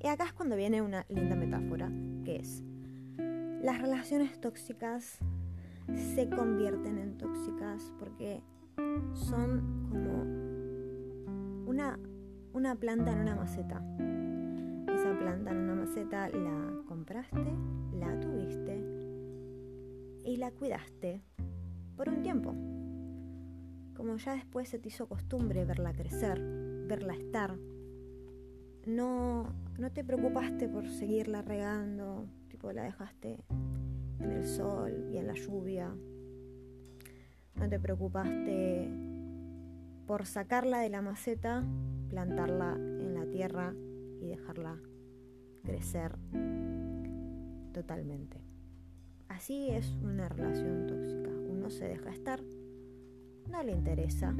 Y 0.00 0.08
acá 0.08 0.24
es 0.24 0.32
cuando 0.32 0.56
viene 0.56 0.82
una 0.82 1.06
linda 1.08 1.36
metáfora, 1.36 1.90
que 2.24 2.36
es, 2.36 2.62
las 3.62 3.80
relaciones 3.80 4.40
tóxicas 4.40 5.18
se 6.14 6.28
convierten 6.28 6.98
en 6.98 7.18
tóxicas 7.18 7.92
porque 7.98 8.42
son 9.12 9.88
como 9.90 11.70
una, 11.70 11.98
una 12.52 12.74
planta 12.74 13.12
en 13.12 13.20
una 13.20 13.36
maceta. 13.36 13.82
Esa 14.92 15.18
planta 15.18 15.50
en 15.52 15.58
una 15.58 15.74
maceta 15.74 16.28
la 16.28 16.82
compraste, 16.86 17.52
la 17.94 18.20
tuviste 18.20 18.84
y 20.24 20.36
la 20.36 20.50
cuidaste 20.50 21.22
por 21.96 22.08
un 22.08 22.22
tiempo 22.22 22.54
como 23.94 24.16
ya 24.16 24.34
después 24.34 24.68
se 24.68 24.78
te 24.78 24.88
hizo 24.88 25.06
costumbre 25.08 25.64
verla 25.64 25.92
crecer, 25.92 26.40
verla 26.86 27.14
estar, 27.14 27.56
no, 28.86 29.52
no 29.78 29.92
te 29.92 30.04
preocupaste 30.04 30.68
por 30.68 30.88
seguirla 30.88 31.42
regando, 31.42 32.26
tipo 32.48 32.72
la 32.72 32.84
dejaste 32.84 33.38
en 34.18 34.30
el 34.30 34.46
sol 34.46 35.08
y 35.12 35.18
en 35.18 35.26
la 35.26 35.34
lluvia, 35.34 35.94
no 37.54 37.68
te 37.68 37.78
preocupaste 37.78 38.88
por 40.06 40.26
sacarla 40.26 40.80
de 40.80 40.88
la 40.88 41.02
maceta, 41.02 41.64
plantarla 42.08 42.74
en 42.74 43.14
la 43.14 43.26
tierra 43.26 43.74
y 44.20 44.26
dejarla 44.26 44.78
crecer 45.62 46.16
totalmente. 47.72 48.40
Así 49.28 49.70
es 49.70 49.90
una 50.02 50.28
relación 50.28 50.86
tóxica. 50.86 51.30
Uno 51.30 51.70
se 51.70 51.88
deja 51.88 52.10
estar 52.10 52.42
no 53.48 53.62
le 53.62 53.72
interesa. 53.72 54.34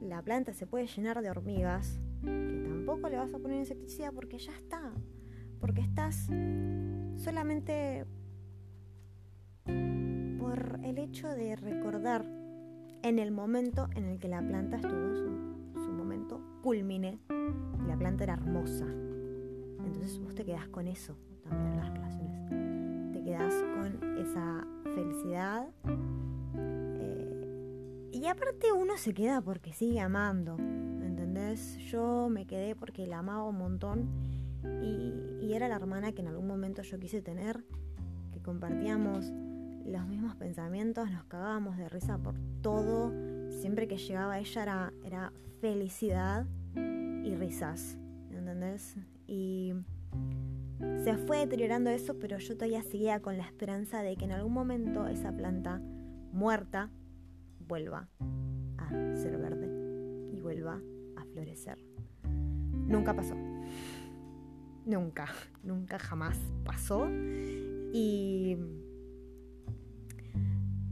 La 0.00 0.22
planta 0.22 0.52
se 0.52 0.66
puede 0.66 0.86
llenar 0.86 1.22
de 1.22 1.30
hormigas, 1.30 2.00
que 2.22 2.62
tampoco 2.64 3.08
le 3.08 3.16
vas 3.16 3.32
a 3.34 3.38
poner 3.38 3.58
insecticida 3.58 4.12
porque 4.12 4.38
ya 4.38 4.52
está. 4.52 4.92
Porque 5.60 5.80
estás 5.80 6.28
solamente 7.16 8.04
por 10.38 10.80
el 10.82 10.98
hecho 10.98 11.28
de 11.28 11.56
recordar 11.56 12.24
en 13.02 13.18
el 13.18 13.30
momento 13.30 13.88
en 13.94 14.06
el 14.06 14.18
que 14.18 14.28
la 14.28 14.40
planta 14.40 14.76
estuvo 14.76 14.92
en 14.92 15.16
su, 15.74 15.92
momento 15.92 16.40
culmine 16.62 17.20
y 17.30 17.88
la 17.88 17.96
planta 17.96 18.24
era 18.24 18.34
hermosa. 18.34 18.86
Entonces 18.86 20.18
vos 20.18 20.34
te 20.34 20.44
quedás 20.44 20.68
con 20.68 20.88
eso 20.88 21.16
también 21.42 21.72
en 21.72 21.76
las 21.76 21.92
relaciones. 21.92 23.12
Te 23.12 23.22
quedás 23.22 23.54
con 23.74 24.18
esa 24.18 24.66
felicidad. 24.94 25.68
Y 28.12 28.26
aparte 28.26 28.70
uno 28.72 28.98
se 28.98 29.14
queda 29.14 29.40
porque 29.40 29.72
sigue 29.72 29.98
amando, 29.98 30.56
¿entendés? 30.58 31.78
Yo 31.78 32.28
me 32.28 32.46
quedé 32.46 32.76
porque 32.76 33.06
la 33.06 33.18
amaba 33.18 33.44
un 33.48 33.56
montón 33.56 34.08
y, 34.82 35.44
y 35.44 35.54
era 35.54 35.66
la 35.66 35.76
hermana 35.76 36.12
que 36.12 36.20
en 36.20 36.28
algún 36.28 36.46
momento 36.46 36.82
yo 36.82 36.98
quise 37.00 37.22
tener, 37.22 37.64
que 38.30 38.40
compartíamos 38.40 39.32
los 39.84 40.06
mismos 40.06 40.36
pensamientos, 40.36 41.10
nos 41.10 41.24
cagábamos 41.24 41.76
de 41.76 41.88
risa 41.88 42.18
por 42.18 42.34
todo. 42.60 43.12
Siempre 43.50 43.88
que 43.88 43.96
llegaba 43.96 44.38
ella 44.38 44.62
era, 44.62 44.92
era 45.04 45.32
felicidad 45.60 46.46
y 46.76 47.34
risas, 47.34 47.98
¿entendés? 48.30 48.96
Y 49.26 49.72
se 51.02 51.16
fue 51.16 51.38
deteriorando 51.38 51.90
eso, 51.90 52.18
pero 52.18 52.38
yo 52.38 52.54
todavía 52.54 52.82
seguía 52.82 53.20
con 53.20 53.38
la 53.38 53.44
esperanza 53.44 54.02
de 54.02 54.16
que 54.16 54.24
en 54.24 54.32
algún 54.32 54.52
momento 54.52 55.06
esa 55.06 55.32
planta 55.32 55.80
muerta 56.32 56.90
vuelva 57.72 58.06
a 58.76 58.90
ser 59.16 59.38
verde 59.38 59.66
y 60.30 60.38
vuelva 60.40 60.78
a 61.16 61.24
florecer. 61.24 61.78
Nunca 62.86 63.16
pasó. 63.16 63.34
Nunca, 64.84 65.26
nunca 65.62 65.98
jamás 65.98 66.38
pasó. 66.66 67.08
Y 67.94 68.58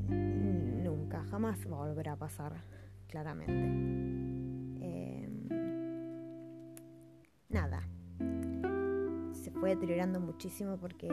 nunca, 0.09 1.23
jamás 1.25 1.59
va 1.71 1.85
a 1.85 1.89
volver 1.89 2.09
a 2.09 2.17
pasar, 2.17 2.55
claramente. 3.09 3.53
Em, 4.83 5.49
nada, 7.51 7.83
se 9.33 9.51
fue 9.51 9.75
deteriorando 9.75 10.19
muchísimo 10.19 10.79
porque 10.79 11.09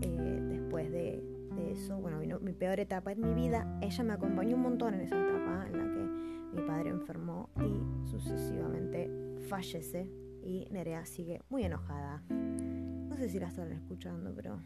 eh, 0.00 0.40
después 0.48 0.90
de, 0.90 1.31
eso, 1.58 1.98
bueno, 1.98 2.18
vino 2.20 2.38
mi 2.40 2.52
peor 2.52 2.80
etapa 2.80 3.12
en 3.12 3.20
mi 3.20 3.34
vida. 3.34 3.78
Ella 3.80 4.04
me 4.04 4.12
acompañó 4.12 4.56
un 4.56 4.62
montón 4.62 4.94
en 4.94 5.02
esa 5.02 5.16
etapa 5.16 5.66
en 5.68 5.78
la 5.78 5.84
que 5.84 6.60
mi 6.60 6.66
padre 6.66 6.90
enfermó 6.90 7.50
y 7.56 8.06
sucesivamente 8.08 9.10
fallece 9.48 10.08
y 10.42 10.66
Nerea 10.70 11.04
sigue 11.06 11.40
muy 11.48 11.64
enojada. 11.64 12.22
No 12.28 13.16
sé 13.16 13.28
si 13.28 13.38
la 13.38 13.48
estarán 13.48 13.72
escuchando, 13.72 14.32
pero 14.34 14.58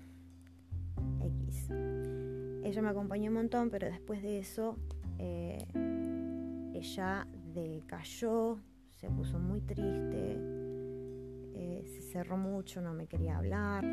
X. 1.20 1.70
Ella 1.70 2.82
me 2.82 2.88
acompañó 2.88 3.30
un 3.30 3.36
montón, 3.36 3.70
pero 3.70 3.86
después 3.86 4.22
de 4.22 4.38
eso 4.38 4.76
eh, 5.18 5.66
ella 6.74 7.26
decayó, 7.54 8.58
se 8.96 9.08
puso 9.08 9.38
muy 9.38 9.60
triste, 9.60 10.36
eh, 11.54 11.84
se 11.86 12.02
cerró 12.02 12.36
mucho, 12.36 12.80
no 12.80 12.92
me 12.92 13.06
quería 13.06 13.38
hablar. 13.38 13.84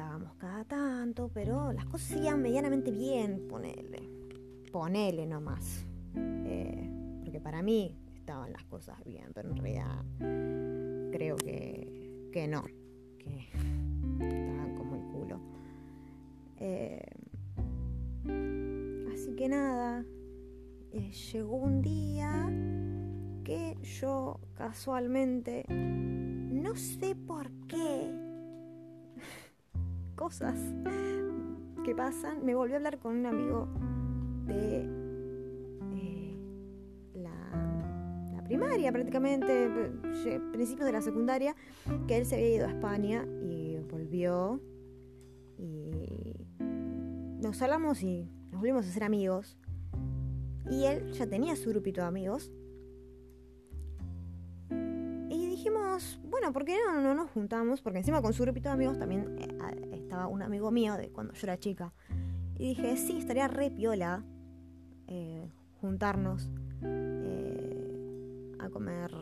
Hablábamos 0.00 0.34
cada 0.36 0.64
tanto, 0.64 1.30
pero 1.34 1.74
las 1.74 1.84
cosas 1.84 2.08
seguían 2.08 2.40
medianamente 2.40 2.90
bien, 2.90 3.46
ponele. 3.46 4.08
Ponele 4.72 5.26
nomás. 5.26 5.84
Eh, 6.16 6.88
porque 7.22 7.38
para 7.38 7.60
mí 7.60 7.98
estaban 8.14 8.50
las 8.50 8.64
cosas 8.64 8.96
bien, 9.04 9.30
pero 9.34 9.50
en 9.50 9.56
realidad 9.58 10.02
creo 11.12 11.36
que, 11.36 12.30
que 12.32 12.48
no. 12.48 12.64
Que 13.18 13.50
estaban 14.20 14.74
como 14.74 14.96
el 14.96 15.02
culo. 15.12 15.40
Eh, 16.56 17.04
así 19.12 19.36
que 19.36 19.48
nada, 19.50 20.06
eh, 20.92 21.10
llegó 21.10 21.56
un 21.56 21.82
día 21.82 22.50
que 23.44 23.76
yo 23.82 24.40
casualmente, 24.54 25.66
no 25.68 26.74
sé 26.74 27.14
por 27.14 27.50
qué, 27.68 27.89
cosas 30.30 30.60
que 31.84 31.92
pasan, 31.92 32.44
me 32.44 32.54
volví 32.54 32.74
a 32.74 32.76
hablar 32.76 33.00
con 33.00 33.16
un 33.16 33.26
amigo 33.26 33.66
de 34.46 34.88
eh, 35.92 36.36
la, 37.14 38.40
primaria 38.44 38.92
prácticamente, 38.92 39.68
principios 40.52 40.86
de 40.86 40.92
la 40.92 41.00
secundaria, 41.02 41.56
que 42.06 42.16
él 42.16 42.26
se 42.26 42.36
había 42.36 42.54
ido 42.54 42.66
a 42.68 42.70
España 42.70 43.26
y 43.42 43.78
volvió 43.90 44.60
nos 47.40 47.60
hablamos 47.62 48.00
y 48.04 48.30
nos 48.52 48.60
volvimos 48.60 48.86
a 48.86 48.90
ser 48.92 49.02
amigos. 49.02 49.58
Y 50.70 50.84
él 50.84 51.10
ya 51.12 51.26
tenía 51.26 51.56
su 51.56 51.70
grupito 51.70 52.02
de 52.02 52.06
amigos. 52.06 52.52
Y 54.70 55.46
dijimos, 55.48 56.20
bueno, 56.28 56.52
¿por 56.52 56.64
qué 56.64 56.76
no, 56.86 57.00
no 57.00 57.14
nos 57.14 57.30
juntamos? 57.30 57.82
Porque 57.82 57.98
encima 57.98 58.22
con 58.22 58.32
su 58.32 58.44
grupito 58.44 58.68
de 58.68 58.74
amigos 58.74 58.98
también 58.98 59.36
eh, 59.40 59.48
estaba 60.10 60.26
un 60.26 60.42
amigo 60.42 60.72
mío 60.72 60.96
de 60.96 61.10
cuando 61.10 61.34
yo 61.34 61.40
era 61.44 61.56
chica. 61.56 61.92
Y 62.58 62.70
dije, 62.70 62.96
sí, 62.96 63.18
estaría 63.18 63.46
re 63.46 63.70
piola 63.70 64.24
eh, 65.06 65.48
juntarnos 65.80 66.50
eh, 66.82 68.56
a 68.58 68.68
comer 68.70 69.12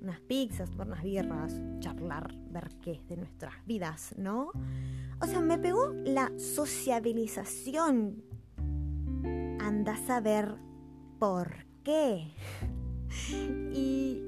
unas 0.00 0.20
pizzas, 0.22 0.68
tomar 0.68 0.88
unas 0.88 1.04
birras, 1.04 1.60
charlar, 1.78 2.34
ver 2.50 2.70
qué 2.82 2.90
es 2.90 3.06
de 3.06 3.18
nuestras 3.18 3.54
vidas, 3.66 4.16
¿no? 4.18 4.50
O 5.20 5.26
sea, 5.26 5.40
me 5.40 5.58
pegó 5.58 5.92
la 6.04 6.32
sociabilización. 6.36 8.24
Anda 9.60 9.92
a 9.92 9.96
saber 9.96 10.56
por 11.20 11.66
qué. 11.84 12.32
Y, 13.74 14.22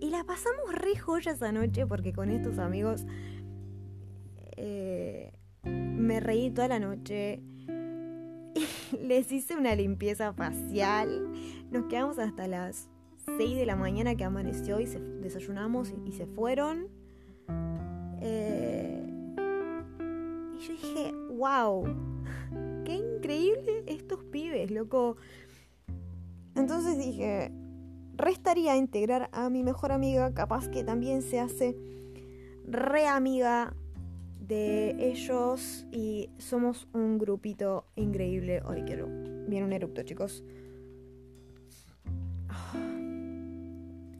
y 0.00 0.10
la 0.10 0.24
pasamos 0.24 0.72
re 0.72 0.96
joya 0.96 1.32
esa 1.32 1.50
noche 1.52 1.86
porque 1.86 2.12
con 2.12 2.28
estos 2.28 2.58
amigos 2.58 3.06
eh, 4.56 5.32
me 5.64 6.20
reí 6.20 6.50
toda 6.50 6.68
la 6.68 6.78
noche. 6.78 7.40
Les 9.00 9.32
hice 9.32 9.56
una 9.56 9.74
limpieza 9.74 10.32
facial. 10.32 11.32
Nos 11.70 11.84
quedamos 11.86 12.18
hasta 12.18 12.46
las 12.46 12.88
6 13.38 13.56
de 13.56 13.66
la 13.66 13.76
mañana 13.76 14.14
que 14.14 14.24
amaneció 14.24 14.80
y 14.80 14.86
desayunamos 14.86 15.92
y, 16.06 16.12
se 16.12 16.26
fueron. 16.26 16.88
Eh, 18.20 19.02
y 20.54 20.58
yo 20.60 20.72
dije, 20.72 21.12
wow, 21.32 21.84
qué 22.84 22.94
increíble 22.94 23.84
estos 23.86 24.22
pibes, 24.24 24.70
loco. 24.70 25.16
Entonces 26.54 26.98
dije, 26.98 27.50
restaría 28.16 28.76
integrar 28.76 29.28
a 29.32 29.50
mi 29.50 29.64
mejor 29.64 29.90
amiga, 29.90 30.32
capaz 30.34 30.68
que 30.68 30.84
también 30.84 31.22
se 31.22 31.40
hace 31.40 31.76
re 32.66 33.06
amiga 33.06 33.74
de 34.46 35.10
ellos 35.10 35.86
y 35.90 36.30
somos 36.38 36.88
un 36.92 37.18
grupito 37.18 37.86
increíble. 37.96 38.62
Hoy 38.64 38.82
quiero. 38.82 39.06
Viene 39.48 39.64
un 39.64 39.72
erupto, 39.72 40.02
chicos. 40.02 40.44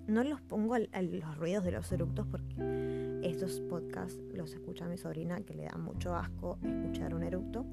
No 0.07 0.23
los 0.23 0.41
pongo 0.43 0.75
a, 0.75 0.79
los 0.79 1.39
ruidos 1.39 1.65
de 1.65 1.73
los 1.73 1.91
eructos 1.91 2.27
porque 2.27 3.21
estos 3.23 3.61
podcasts 3.63 4.21
los 4.35 4.53
escucha 4.53 4.87
mi 4.87 4.97
sobrina 4.99 5.41
que 5.41 5.55
le 5.55 5.65
da 5.65 5.77
mucho 5.77 6.15
asco 6.15 6.59
escuchar 6.63 7.15
un 7.15 7.23
eructo. 7.23 7.65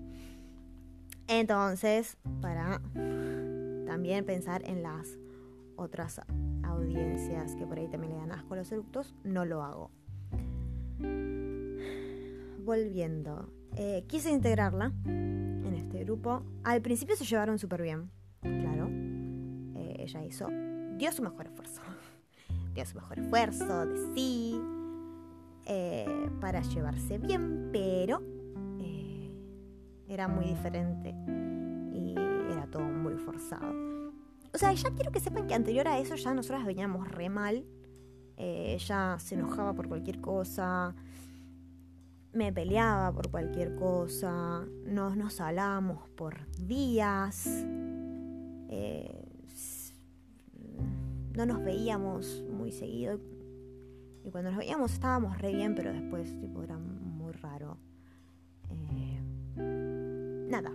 Entonces, 1.27 2.17
para 2.41 2.81
también 3.85 4.25
pensar 4.25 4.63
en 4.65 4.81
las 4.81 5.17
otras 5.75 6.21
audiencias 6.63 7.55
que 7.55 7.65
por 7.65 7.77
ahí 7.77 7.87
también 7.87 8.13
le 8.13 8.19
dan 8.19 8.31
asco 8.31 8.53
a 8.53 8.57
los 8.57 8.71
eructos, 8.71 9.13
no 9.23 9.45
lo 9.45 9.61
hago. 9.63 9.91
Volviendo, 12.63 13.51
eh, 13.75 14.03
quise 14.07 14.31
integrarla 14.31 14.93
en 15.05 15.73
este 15.75 16.03
grupo. 16.03 16.43
Al 16.63 16.81
principio 16.81 17.15
se 17.15 17.25
llevaron 17.25 17.57
súper 17.57 17.81
bien, 17.81 18.11
claro. 18.41 18.87
Eh, 19.75 19.95
ella 19.99 20.23
hizo, 20.23 20.47
dio 20.97 21.11
su 21.11 21.23
mejor 21.23 21.47
esfuerzo 21.47 21.81
dio 22.75 22.85
su 22.85 22.95
mejor 22.95 23.19
esfuerzo 23.19 23.85
de 23.85 24.13
sí 24.13 24.61
eh, 25.65 26.29
para 26.39 26.61
llevarse 26.61 27.17
bien, 27.17 27.69
pero 27.71 28.21
era 30.07 30.27
muy 30.27 30.43
diferente 30.43 31.15
y 31.93 32.13
era 32.51 32.67
todo 32.69 32.83
muy 32.83 33.15
forzado. 33.15 33.73
O 34.53 34.57
sea, 34.57 34.73
ya 34.73 34.89
quiero 34.91 35.09
que 35.09 35.21
sepan 35.21 35.47
que 35.47 35.53
anterior 35.53 35.87
a 35.87 35.99
eso 35.99 36.15
ya 36.15 36.33
nosotras 36.33 36.65
veníamos 36.65 37.07
re 37.07 37.29
mal. 37.29 37.65
Ella 38.35 39.17
se 39.19 39.35
enojaba 39.35 39.73
por 39.73 39.87
cualquier 39.87 40.19
cosa, 40.19 40.93
me 42.33 42.53
peleaba 42.53 43.11
por 43.11 43.29
cualquier 43.29 43.75
cosa, 43.75 44.65
nos, 44.85 45.17
nos 45.17 45.41
hablábamos 45.41 46.07
por 46.09 46.47
días 46.57 47.65
no 51.35 51.45
nos 51.45 51.63
veíamos 51.63 52.43
muy 52.49 52.71
seguido. 52.71 53.19
Y 54.23 54.29
cuando 54.29 54.51
nos 54.51 54.59
veíamos 54.59 54.93
estábamos 54.93 55.37
re 55.39 55.53
bien, 55.53 55.75
pero 55.75 55.91
después 55.93 56.39
tipo, 56.39 56.61
era 56.63 56.77
muy 56.77 57.31
raro. 57.33 57.77
Eh, 58.69 59.19
nada. 60.49 60.71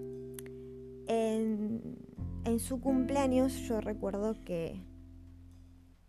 En, 1.06 1.96
en, 2.44 2.58
su 2.58 2.80
cumpleaños 2.80 3.52
yo 3.68 3.80
recuerdo 3.80 4.34
que, 4.44 4.82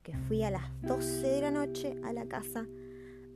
que 0.01 0.17
fui 0.17 0.41
a 0.43 0.49
las 0.49 0.63
12 0.81 1.27
de 1.27 1.41
la 1.41 1.51
noche 1.51 1.95
a 2.03 2.13
la 2.13 2.25
casa 2.25 2.65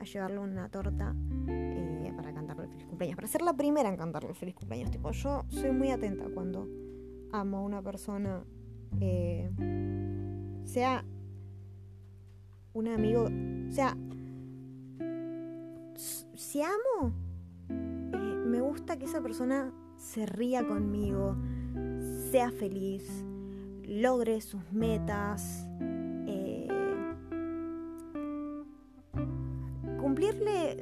a 0.02 0.04
llevarle 0.04 0.38
una 0.38 0.68
torta 0.68 1.14
eh, 1.48 2.12
para 2.16 2.32
cantarle 2.34 2.64
el 2.64 2.70
feliz 2.70 2.86
cumpleaños 2.86 3.16
para 3.16 3.28
ser 3.28 3.42
la 3.42 3.54
primera 3.54 3.88
en 3.88 3.96
cantarle 3.96 4.30
el 4.30 4.34
feliz 4.34 4.54
cumpleaños. 4.54 4.90
Tipo, 4.90 5.12
yo 5.12 5.44
soy 5.48 5.70
muy 5.70 5.90
atenta 5.90 6.26
cuando 6.32 6.68
amo 7.32 7.58
a 7.58 7.60
una 7.62 7.82
persona, 7.82 8.44
eh, 9.00 9.50
sea 10.64 11.04
un 12.74 12.88
amigo, 12.88 13.28
sea, 13.70 13.96
si 16.34 16.62
amo, 16.62 17.12
eh, 17.68 18.42
me 18.46 18.60
gusta 18.60 18.98
que 18.98 19.04
esa 19.04 19.20
persona 19.20 19.72
se 19.96 20.26
ría 20.26 20.66
conmigo, 20.66 21.36
sea 22.30 22.50
feliz, 22.50 23.24
logre 23.84 24.40
sus 24.40 24.72
metas, 24.72 25.68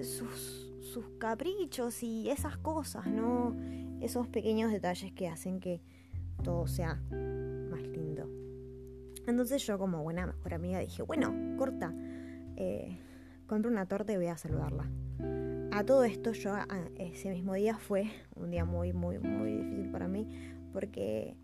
sus, 0.04 0.68
caprichos 1.18 2.02
y 2.02 2.30
esas 2.30 2.56
cosas, 2.56 3.06
¿no? 3.06 3.56
Esos 4.00 4.26
pequeños 4.28 4.72
detalles 4.72 5.12
que 5.12 5.28
hacen 5.28 5.60
que 5.60 5.80
todo 6.42 6.66
sea 6.66 6.94
más 7.70 7.82
lindo. 7.82 8.28
Entonces 9.26 9.64
yo 9.66 9.78
como 9.78 10.02
buena 10.02 10.26
mejor 10.26 10.54
amiga 10.54 10.78
dije, 10.80 11.02
bueno, 11.02 11.32
corta, 11.58 11.94
eh, 12.56 12.98
compro 13.46 13.70
una 13.70 13.86
torta 13.86 14.12
y 14.12 14.16
voy 14.16 14.26
a 14.26 14.36
saludarla. 14.36 14.90
A 15.72 15.84
todo 15.84 16.04
esto 16.04 16.32
yo 16.32 16.54
ese 16.96 17.30
mismo 17.30 17.54
día 17.54 17.78
fue 17.78 18.10
un 18.34 18.50
día 18.50 18.64
muy, 18.64 18.92
muy, 18.92 19.18
muy 19.18 19.52
difícil 19.52 19.90
para 19.90 20.08
mí 20.08 20.26
porque 20.72 21.36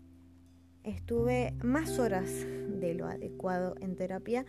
estuve 0.83 1.53
más 1.63 1.99
horas 1.99 2.29
de 2.29 2.93
lo 2.93 3.07
adecuado 3.07 3.75
en 3.79 3.95
terapia 3.95 4.45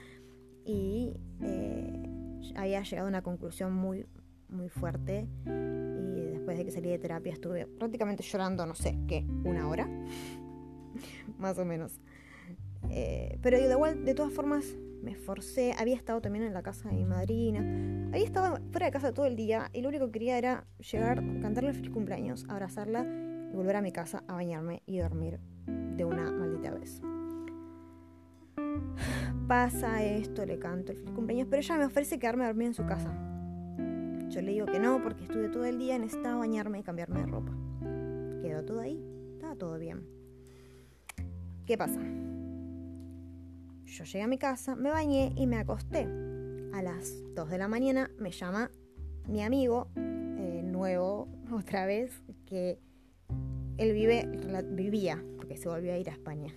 y 0.64 1.14
eh, 1.40 2.07
había 2.56 2.82
llegado 2.82 3.06
a 3.06 3.10
una 3.10 3.22
conclusión 3.22 3.72
muy, 3.72 4.06
muy 4.48 4.68
fuerte 4.68 5.28
y 5.44 6.20
después 6.20 6.58
de 6.58 6.64
que 6.64 6.70
salí 6.70 6.90
de 6.90 6.98
terapia 6.98 7.32
estuve 7.32 7.66
prácticamente 7.66 8.22
llorando, 8.22 8.66
no 8.66 8.74
sé, 8.74 8.98
¿qué? 9.06 9.26
¿Una 9.44 9.68
hora? 9.68 9.88
más 11.38 11.58
o 11.58 11.64
menos. 11.64 12.00
Eh, 12.90 13.38
pero 13.42 13.58
de 13.58 13.70
igual, 13.70 14.04
de 14.04 14.14
todas 14.14 14.32
formas, 14.32 14.64
me 15.02 15.12
esforcé. 15.12 15.74
Había 15.78 15.96
estado 15.96 16.20
también 16.20 16.44
en 16.44 16.54
la 16.54 16.62
casa 16.62 16.88
de 16.88 16.96
mi 16.96 17.04
madrina. 17.04 17.60
Había 18.12 18.24
estado 18.24 18.58
fuera 18.70 18.86
de 18.86 18.92
casa 18.92 19.12
todo 19.12 19.26
el 19.26 19.36
día 19.36 19.70
y 19.72 19.82
lo 19.82 19.88
único 19.88 20.06
que 20.06 20.12
quería 20.12 20.38
era 20.38 20.66
llegar, 20.90 21.22
cantarle 21.40 21.72
feliz 21.72 21.90
cumpleaños, 21.90 22.46
abrazarla 22.48 23.06
y 23.52 23.54
volver 23.54 23.76
a 23.76 23.82
mi 23.82 23.92
casa 23.92 24.24
a 24.28 24.34
bañarme 24.34 24.82
y 24.86 24.98
dormir 24.98 25.40
de 25.66 26.04
una 26.04 26.30
maldita 26.30 26.72
vez. 26.72 27.00
Pasa 29.48 30.04
esto, 30.04 30.44
le 30.44 30.58
canto 30.58 30.92
el 30.92 30.98
feliz 30.98 31.14
cumpleaños, 31.14 31.48
pero 31.50 31.60
ella 31.60 31.78
me 31.78 31.84
ofrece 31.86 32.18
quedarme 32.18 32.44
a 32.44 32.48
dormir 32.48 32.68
en 32.68 32.74
su 32.74 32.84
casa. 32.84 33.10
Yo 34.28 34.42
le 34.42 34.52
digo 34.52 34.66
que 34.66 34.78
no 34.78 35.02
porque 35.02 35.24
estuve 35.24 35.48
todo 35.48 35.64
el 35.64 35.78
día, 35.78 35.98
necesitaba 35.98 36.36
bañarme 36.36 36.80
y 36.80 36.82
cambiarme 36.82 37.20
de 37.20 37.26
ropa. 37.26 37.52
Quedó 38.42 38.64
todo 38.64 38.80
ahí, 38.80 39.02
estaba 39.34 39.54
todo 39.56 39.78
bien. 39.78 40.06
¿Qué 41.66 41.78
pasa? 41.78 42.00
Yo 43.84 44.04
llegué 44.04 44.22
a 44.22 44.28
mi 44.28 44.38
casa, 44.38 44.76
me 44.76 44.90
bañé 44.90 45.32
y 45.34 45.46
me 45.46 45.56
acosté. 45.56 46.06
A 46.74 46.82
las 46.82 47.14
2 47.34 47.48
de 47.48 47.58
la 47.58 47.68
mañana 47.68 48.10
me 48.18 48.30
llama 48.30 48.70
mi 49.26 49.42
amigo 49.42 49.88
eh, 49.96 50.62
nuevo, 50.62 51.28
otra 51.52 51.86
vez, 51.86 52.22
que 52.44 52.78
él 53.78 53.92
vive, 53.92 54.28
vivía, 54.72 55.24
porque 55.36 55.56
se 55.56 55.68
volvió 55.68 55.94
a 55.94 55.98
ir 55.98 56.10
a 56.10 56.12
España. 56.12 56.52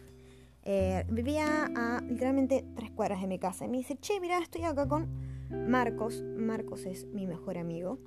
Eh, 0.63 1.05
vivía 1.09 1.65
a 1.75 2.01
literalmente 2.01 2.65
tres 2.75 2.91
cuadras 2.91 3.21
de 3.21 3.27
mi 3.27 3.39
casa. 3.39 3.65
Y 3.65 3.69
me 3.69 3.77
dice, 3.77 3.97
che, 3.97 4.19
mira, 4.19 4.39
estoy 4.39 4.63
acá 4.63 4.87
con 4.87 5.09
Marcos. 5.49 6.23
Marcos 6.23 6.85
es 6.85 7.05
mi 7.07 7.27
mejor 7.27 7.57
amigo. 7.57 7.99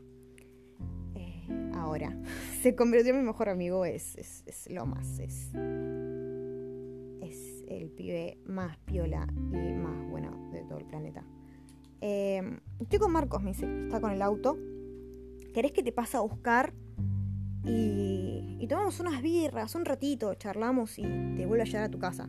Eh, 1.14 1.46
ahora, 1.74 2.16
se 2.62 2.74
convirtió 2.74 3.12
en 3.12 3.20
mi 3.20 3.26
mejor 3.26 3.48
amigo, 3.48 3.84
es, 3.84 4.16
es, 4.16 4.42
es 4.46 4.70
lo 4.70 4.86
más, 4.86 5.18
es 5.18 5.50
el 7.68 7.90
pibe 7.90 8.38
más 8.46 8.76
piola 8.78 9.26
y 9.52 9.72
más 9.74 10.10
bueno 10.10 10.50
de 10.52 10.62
todo 10.62 10.78
el 10.78 10.84
planeta. 10.86 11.24
Eh, 12.00 12.60
estoy 12.80 12.98
con 12.98 13.12
Marcos, 13.12 13.42
me 13.42 13.52
dice, 13.52 13.66
está 13.84 14.00
con 14.00 14.10
el 14.10 14.22
auto. 14.22 14.58
¿Querés 15.52 15.72
que 15.72 15.82
te 15.82 15.92
pase 15.92 16.16
a 16.16 16.20
buscar? 16.20 16.74
Y, 17.64 18.58
y 18.60 18.66
tomamos 18.66 19.00
unas 19.00 19.22
birras, 19.22 19.74
un 19.74 19.84
ratito, 19.84 20.34
charlamos 20.34 20.98
y 20.98 21.02
te 21.02 21.46
vuelvo 21.46 21.62
a 21.62 21.66
llevar 21.66 21.84
a 21.84 21.90
tu 21.90 21.98
casa. 21.98 22.28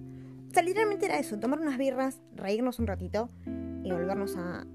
Literalmente 0.63 1.05
era 1.05 1.19
eso, 1.19 1.37
tomar 1.39 1.59
unas 1.59 1.77
birras, 1.77 2.21
reírnos 2.33 2.79
un 2.79 2.87
ratito 2.87 3.29
y 3.83 3.91
volvernos 3.91 4.35
a, 4.37 4.65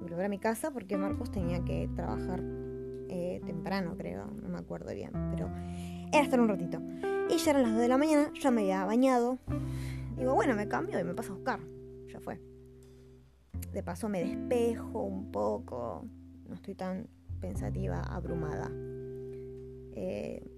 volver 0.00 0.26
a 0.26 0.28
mi 0.28 0.38
casa 0.38 0.70
porque 0.70 0.96
Marcos 0.96 1.30
tenía 1.30 1.64
que 1.64 1.88
trabajar 1.94 2.40
eh, 3.08 3.40
temprano, 3.46 3.96
creo, 3.96 4.26
no 4.26 4.48
me 4.48 4.58
acuerdo 4.58 4.92
bien, 4.94 5.12
pero 5.30 5.48
era 6.12 6.22
estar 6.22 6.40
un 6.40 6.48
ratito. 6.48 6.80
Y 7.30 7.38
ya 7.38 7.52
eran 7.52 7.62
las 7.62 7.72
2 7.72 7.80
de 7.80 7.88
la 7.88 7.98
mañana, 7.98 8.30
ya 8.38 8.50
me 8.50 8.62
había 8.62 8.84
bañado, 8.84 9.38
Digo, 10.16 10.34
bueno, 10.34 10.54
me 10.54 10.68
cambio 10.68 11.00
y 11.00 11.04
me 11.04 11.14
paso 11.14 11.32
a 11.32 11.36
buscar. 11.36 11.60
Ya 12.06 12.20
fue. 12.20 12.40
De 13.72 13.82
paso 13.82 14.08
me 14.08 14.22
despejo 14.22 15.02
un 15.02 15.32
poco. 15.32 16.06
No 16.46 16.54
estoy 16.54 16.74
tan 16.74 17.08
pensativa, 17.40 18.00
abrumada. 18.02 18.70
Eh, 19.94 20.48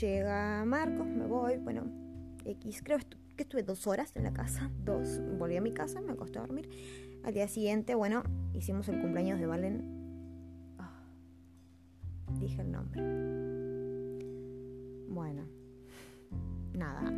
llega 0.00 0.64
Marcos, 0.64 1.06
me 1.06 1.26
voy. 1.26 1.58
Bueno, 1.58 1.84
X, 2.44 2.82
creo 2.82 2.98
que 3.34 3.42
estuve 3.44 3.62
dos 3.62 3.86
horas 3.86 4.14
en 4.16 4.24
la 4.24 4.32
casa. 4.32 4.70
Dos. 4.84 5.20
Volví 5.38 5.56
a 5.56 5.60
mi 5.60 5.72
casa, 5.72 6.00
me 6.00 6.12
acosté 6.12 6.38
a 6.38 6.42
dormir. 6.42 6.68
Al 7.24 7.34
día 7.34 7.48
siguiente, 7.48 7.94
bueno, 7.94 8.22
hicimos 8.52 8.88
el 8.88 9.00
cumpleaños 9.00 9.40
de 9.40 9.46
Valen. 9.46 10.76
Ah, 10.78 10.90
dije 12.38 12.62
el 12.62 12.70
nombre. 12.70 13.02
Bueno, 15.08 15.46
nada 16.72 17.12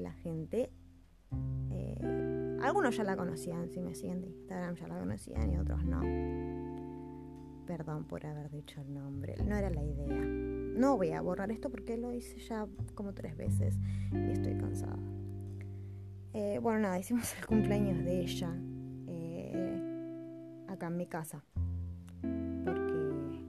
la 0.00 0.12
gente, 0.12 0.70
eh, 1.70 2.58
algunos 2.62 2.96
ya 2.96 3.04
la 3.04 3.16
conocían, 3.16 3.70
si 3.70 3.80
me 3.80 3.94
siguen 3.94 4.22
de 4.22 4.28
Instagram 4.28 4.74
ya 4.74 4.88
la 4.88 4.98
conocían 4.98 5.52
y 5.52 5.58
otros 5.58 5.84
no. 5.84 6.00
Perdón 7.70 8.02
por 8.02 8.26
haber 8.26 8.50
dicho 8.50 8.80
el 8.80 8.92
nombre, 8.92 9.36
no 9.46 9.54
era 9.54 9.70
la 9.70 9.84
idea. 9.84 10.20
No 10.20 10.96
voy 10.96 11.12
a 11.12 11.20
borrar 11.20 11.52
esto 11.52 11.70
porque 11.70 11.96
lo 11.96 12.12
hice 12.12 12.40
ya 12.40 12.66
como 12.96 13.14
tres 13.14 13.36
veces 13.36 13.78
y 14.10 14.32
estoy 14.32 14.56
cansada. 14.56 14.98
Eh, 16.32 16.58
bueno, 16.60 16.80
nada, 16.80 16.98
hicimos 16.98 17.32
el 17.38 17.46
cumpleaños 17.46 18.04
de 18.04 18.22
ella 18.22 18.52
eh, 19.06 20.64
acá 20.66 20.88
en 20.88 20.96
mi 20.96 21.06
casa. 21.06 21.44
Porque 22.64 23.44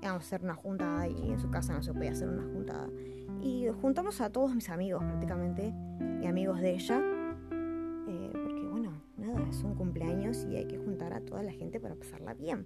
íbamos 0.00 0.22
a 0.22 0.26
hacer 0.26 0.42
una 0.42 0.54
juntada 0.54 1.06
y 1.06 1.32
en 1.32 1.38
su 1.38 1.50
casa 1.50 1.74
no 1.74 1.82
se 1.82 1.92
podía 1.92 2.12
hacer 2.12 2.30
una 2.30 2.50
juntada. 2.54 2.88
Y 3.42 3.66
juntamos 3.82 4.22
a 4.22 4.32
todos 4.32 4.54
mis 4.54 4.70
amigos 4.70 5.04
prácticamente 5.04 5.74
y 6.22 6.26
amigos 6.26 6.62
de 6.62 6.70
ella. 6.70 7.02
Eh, 8.08 8.30
porque 8.32 8.66
bueno, 8.66 8.92
nada, 9.18 9.46
es 9.46 9.62
un 9.62 9.74
cumpleaños 9.74 10.46
y 10.50 10.56
hay 10.56 10.64
que 10.64 10.78
juntar 10.78 11.12
a 11.12 11.20
toda 11.20 11.42
la 11.42 11.52
gente 11.52 11.78
para 11.78 11.96
pasarla 11.96 12.32
bien. 12.32 12.64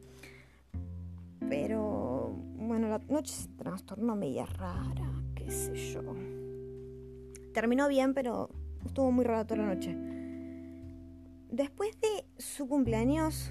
Pero 1.51 2.35
bueno, 2.57 2.89
la 2.89 2.99
noche 3.09 3.35
se 3.35 3.49
trastornó 3.49 4.17
media 4.17 4.47
rara, 4.47 5.13
qué 5.35 5.51
sé 5.51 5.75
yo. 5.75 6.03
Terminó 7.53 7.89
bien, 7.89 8.15
pero 8.15 8.49
estuvo 8.87 9.13
muy 9.13 9.27
rara 9.27 9.47
toda 9.47 9.63
la 9.63 9.75
noche. 9.75 9.95
Después 11.51 12.01
de 12.01 12.25
su 12.39 12.67
cumpleaños, 12.67 13.51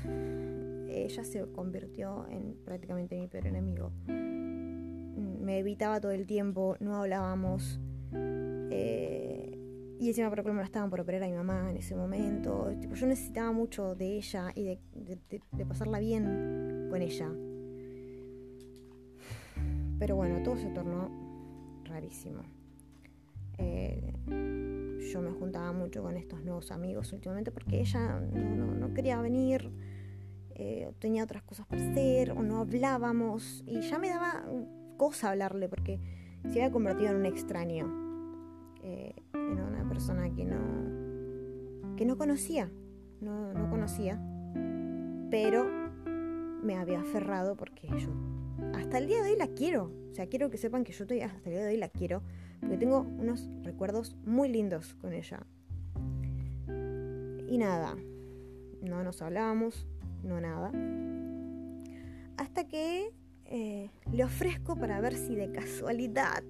ella 0.90 1.24
se 1.24 1.46
convirtió 1.52 2.26
en 2.30 2.56
prácticamente 2.66 3.20
mi 3.20 3.28
peor 3.28 3.46
enemigo 3.46 3.92
me 5.50 5.58
evitaba 5.58 6.00
todo 6.00 6.12
el 6.12 6.28
tiempo, 6.28 6.76
no 6.80 6.96
hablábamos. 6.96 7.80
Eh, 8.14 9.58
y 10.00 10.08
encima 10.08 10.30
por 10.30 10.54
me 10.54 10.64
estaban 10.64 10.92
por 10.92 11.02
operar 11.02 11.24
a 11.24 11.28
mi 11.28 11.34
mamá 11.34 11.72
en 11.72 11.78
ese 11.78 11.96
momento. 11.96 12.72
Yo 12.94 13.08
necesitaba 13.08 13.52
mucho 13.52 13.96
de 13.96 14.18
ella 14.18 14.52
y 14.54 14.64
de, 14.64 15.66
pasarla 15.68 15.98
bien 16.00 16.88
con 16.92 17.02
ella. 17.02 17.32
Pero 20.00 20.16
bueno, 20.16 20.42
todo 20.42 20.58
se 20.58 20.70
tornó 20.70 21.12
rarísimo. 21.84 22.42
Eh, 23.58 24.14
yo 25.12 25.22
me 25.22 25.32
juntaba 25.32 25.74
mucho 25.74 26.02
con 26.02 26.16
estos 26.16 26.42
nuevos 26.44 26.72
amigos 26.72 27.12
últimamente 27.12 27.52
porque 27.52 27.82
ella 27.82 28.20
no, 28.20 28.94
quería 28.94 29.22
venir, 29.22 29.70
eh, 30.56 30.92
tenía 31.00 31.24
otras 31.24 31.44
cosas 31.44 31.68
para 31.68 31.82
hacer 31.90 32.32
o 32.32 32.42
no 32.42 32.60
hablábamos 32.60 33.64
y 33.68 33.82
ya 33.82 34.00
me 34.00 34.10
daba 34.10 34.46
cosa 34.98 35.32
hablarle 35.32 35.68
porque 35.68 36.00
se 36.44 36.62
había 36.62 36.72
convertido 36.72 37.12
en 37.12 37.18
un 37.18 37.26
extraño, 37.26 37.86
eh, 38.82 39.14
en 39.34 39.60
una 39.60 39.88
persona 39.90 40.34
que 40.34 40.46
no, 40.46 41.96
que 41.98 42.06
no 42.06 42.18
conocía, 42.18 42.72
no, 43.20 43.54
no 43.54 43.70
conocía, 43.70 44.22
pero 45.30 45.68
me 46.64 46.78
había 46.78 47.02
aferrado 47.02 47.58
porque 47.58 47.90
yo 47.98 48.10
hasta 48.74 48.98
el 48.98 49.08
día 49.08 49.24
de 49.24 49.32
hoy 49.32 49.38
la 49.38 49.48
quiero. 49.48 49.92
O 50.12 50.16
sea, 50.16 50.28
quiero 50.28 50.50
que 50.50 50.58
sepan 50.58 50.84
que 50.84 50.92
yo 50.94 51.06
todavía 51.06 51.28
hasta 51.28 51.50
el 51.50 51.56
día 51.56 51.66
de 51.66 51.72
hoy 51.72 51.78
la 51.78 51.90
quiero. 51.90 52.24
Porque 52.60 52.78
tengo 52.78 53.02
unos 53.02 53.50
recuerdos 53.64 54.16
muy 54.26 54.50
lindos 54.50 54.96
con 54.96 55.14
ella. 55.14 55.46
Y 57.48 57.58
nada. 57.58 57.96
No 58.82 59.04
nos 59.04 59.22
hablábamos. 59.22 59.88
No 60.24 60.42
nada. 60.42 60.72
hasta 62.38 62.68
que 62.68 63.14
eh, 63.46 63.90
le 64.12 64.24
ofrezco 64.24 64.76
para 64.76 65.00
ver 65.02 65.16
si 65.16 65.36
de 65.36 65.52
casualidad 65.52 66.44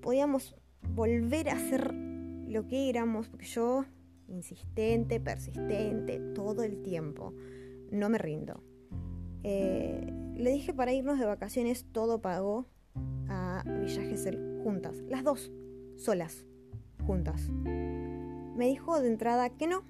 podíamos 0.00 0.56
volver 0.94 1.48
a 1.48 1.58
ser 1.58 1.94
lo 1.94 2.66
que 2.66 2.88
éramos, 2.90 3.28
porque 3.28 3.46
yo, 3.46 3.84
insistente, 4.28 5.20
persistente, 5.20 6.20
todo 6.34 6.62
el 6.62 6.82
tiempo, 6.82 7.32
no 7.90 8.08
me 8.08 8.18
rindo. 8.18 8.62
Eh, 9.44 10.12
le 10.40 10.50
dije 10.50 10.72
para 10.72 10.92
irnos 10.92 11.18
de 11.18 11.26
vacaciones, 11.26 11.84
todo 11.92 12.20
pago 12.20 12.66
a 13.28 13.62
Villa 13.80 14.02
Gesell 14.02 14.60
juntas, 14.62 14.96
las 15.08 15.22
dos, 15.22 15.52
solas, 15.96 16.46
juntas. 17.06 17.48
Me 17.50 18.66
dijo 18.66 19.00
de 19.00 19.08
entrada 19.08 19.50
que 19.50 19.66
no, 19.66 19.82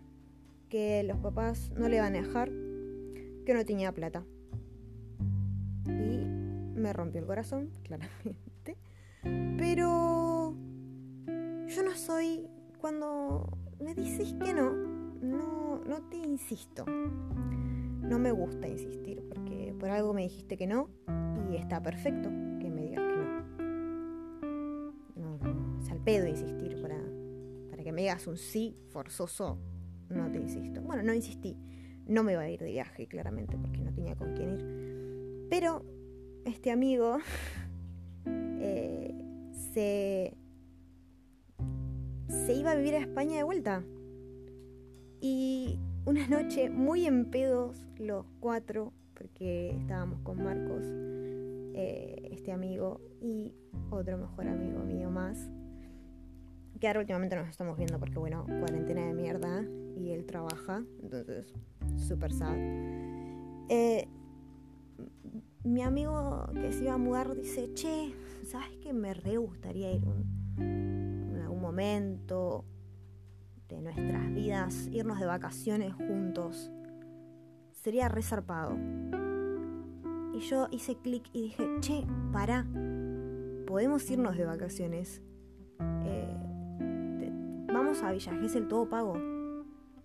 que 0.68 1.02
los 1.04 1.18
papás 1.18 1.70
no 1.76 1.88
le 1.88 2.00
van 2.00 2.16
a 2.16 2.22
dejar, 2.22 2.50
que 3.46 3.54
no 3.54 3.64
tenía 3.64 3.92
plata. 3.92 4.24
Y 5.86 6.24
me 6.74 6.92
rompió 6.92 7.20
el 7.20 7.26
corazón, 7.26 7.70
claramente. 7.84 8.76
Pero 9.22 10.56
yo 11.66 11.82
no 11.84 11.94
soy, 11.94 12.48
cuando 12.80 13.56
me 13.80 13.94
dices 13.94 14.34
que 14.44 14.52
no, 14.52 14.72
no, 14.72 15.80
no 15.84 16.02
te 16.08 16.16
insisto. 16.16 16.84
No 18.02 18.18
me 18.18 18.32
gusta 18.32 18.68
insistir 18.68 19.22
porque 19.28 19.74
por 19.78 19.90
algo 19.90 20.12
me 20.12 20.22
dijiste 20.22 20.56
que 20.56 20.66
no 20.66 20.88
y 21.50 21.56
está 21.56 21.82
perfecto 21.82 22.30
que 22.60 22.70
me 22.70 22.82
digas 22.82 23.04
que 23.04 23.16
no. 23.16 23.40
No, 25.16 25.38
es 25.80 25.90
al 25.90 26.00
pedo 26.00 26.26
insistir 26.26 26.80
para, 26.80 26.98
para 27.70 27.82
que 27.82 27.92
me 27.92 28.02
digas 28.02 28.26
un 28.26 28.36
sí 28.36 28.76
forzoso. 28.90 29.58
No 30.08 30.30
te 30.30 30.38
insisto. 30.38 30.82
Bueno, 30.82 31.02
no 31.02 31.14
insistí. 31.14 31.56
No 32.06 32.24
me 32.24 32.32
iba 32.32 32.42
a 32.42 32.50
ir 32.50 32.60
de 32.60 32.72
viaje, 32.72 33.06
claramente, 33.06 33.56
porque 33.56 33.80
no 33.80 33.92
tenía 33.92 34.16
con 34.16 34.34
quién 34.34 34.50
ir. 34.50 35.46
Pero 35.48 35.84
este 36.44 36.72
amigo 36.72 37.18
eh, 38.26 39.14
se, 39.72 40.36
se 42.28 42.54
iba 42.54 42.72
a 42.72 42.74
vivir 42.74 42.94
a 42.94 42.98
España 42.98 43.36
de 43.36 43.44
vuelta. 43.44 43.84
Y 45.20 45.78
una 46.06 46.26
noche 46.26 46.70
muy 46.70 47.06
en 47.06 47.30
pedos 47.30 47.86
los 47.98 48.26
cuatro, 48.40 48.92
porque 49.14 49.76
estábamos 49.78 50.20
con 50.20 50.42
Marcos, 50.42 50.82
eh, 51.74 52.28
este 52.32 52.52
amigo, 52.52 53.00
y 53.20 53.54
otro 53.90 54.16
mejor 54.16 54.48
amigo 54.48 54.80
mío 54.80 55.10
más. 55.10 55.50
Que 56.78 56.86
ahora 56.86 57.00
últimamente 57.00 57.36
nos 57.36 57.48
estamos 57.48 57.76
viendo 57.76 57.98
porque, 57.98 58.18
bueno, 58.18 58.46
cuarentena 58.46 59.06
de 59.06 59.12
mierda 59.12 59.62
y 59.96 60.12
él 60.12 60.24
trabaja, 60.24 60.82
entonces, 61.02 61.52
súper 61.96 62.32
sad. 62.32 62.56
Eh, 63.68 64.08
mi 65.62 65.82
amigo 65.82 66.46
que 66.54 66.72
se 66.72 66.84
iba 66.84 66.94
a 66.94 66.98
mudar 66.98 67.34
dice, 67.36 67.74
che, 67.74 68.14
¿sabes 68.44 68.74
que 68.78 68.94
me 68.94 69.12
re 69.12 69.36
gustaría 69.36 69.92
ir 69.92 70.02
en 70.56 71.38
algún 71.42 71.60
momento 71.60 72.64
de 73.70 73.80
nuestras 73.80 74.34
vidas, 74.34 74.88
irnos 74.92 75.18
de 75.20 75.26
vacaciones 75.26 75.94
juntos? 75.94 76.70
Sería 77.72 78.08
resarpado. 78.08 78.76
Y 80.34 80.40
yo 80.40 80.68
hice 80.70 80.96
clic 80.96 81.28
y 81.32 81.42
dije, 81.42 81.66
che, 81.80 82.06
para, 82.32 82.66
podemos 83.66 84.10
irnos 84.10 84.36
de 84.36 84.44
vacaciones. 84.44 85.22
Eh, 86.04 86.36
vamos 87.72 88.02
a 88.02 88.12
Villa 88.12 88.32
el 88.32 88.68
todo 88.68 88.88
pago. 88.88 89.14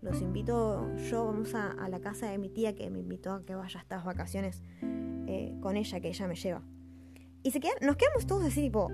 Los 0.01 0.21
invito, 0.21 0.95
yo 1.09 1.25
vamos 1.25 1.55
a, 1.55 1.71
a 1.71 1.89
la 1.89 1.99
casa 1.99 2.29
de 2.29 2.37
mi 2.37 2.49
tía 2.49 2.75
que 2.75 2.89
me 2.89 2.99
invitó 2.99 3.31
a 3.31 3.43
que 3.43 3.55
vaya 3.55 3.79
a 3.79 3.81
estas 3.81 4.05
vacaciones 4.05 4.61
eh, 5.27 5.57
con 5.61 5.75
ella, 5.75 5.99
que 5.99 6.09
ella 6.09 6.27
me 6.27 6.35
lleva. 6.35 6.61
Y 7.43 7.51
se 7.51 7.59
quedan, 7.59 7.77
nos 7.81 7.95
quedamos 7.95 8.25
todos 8.27 8.45
así, 8.45 8.61
tipo, 8.61 8.89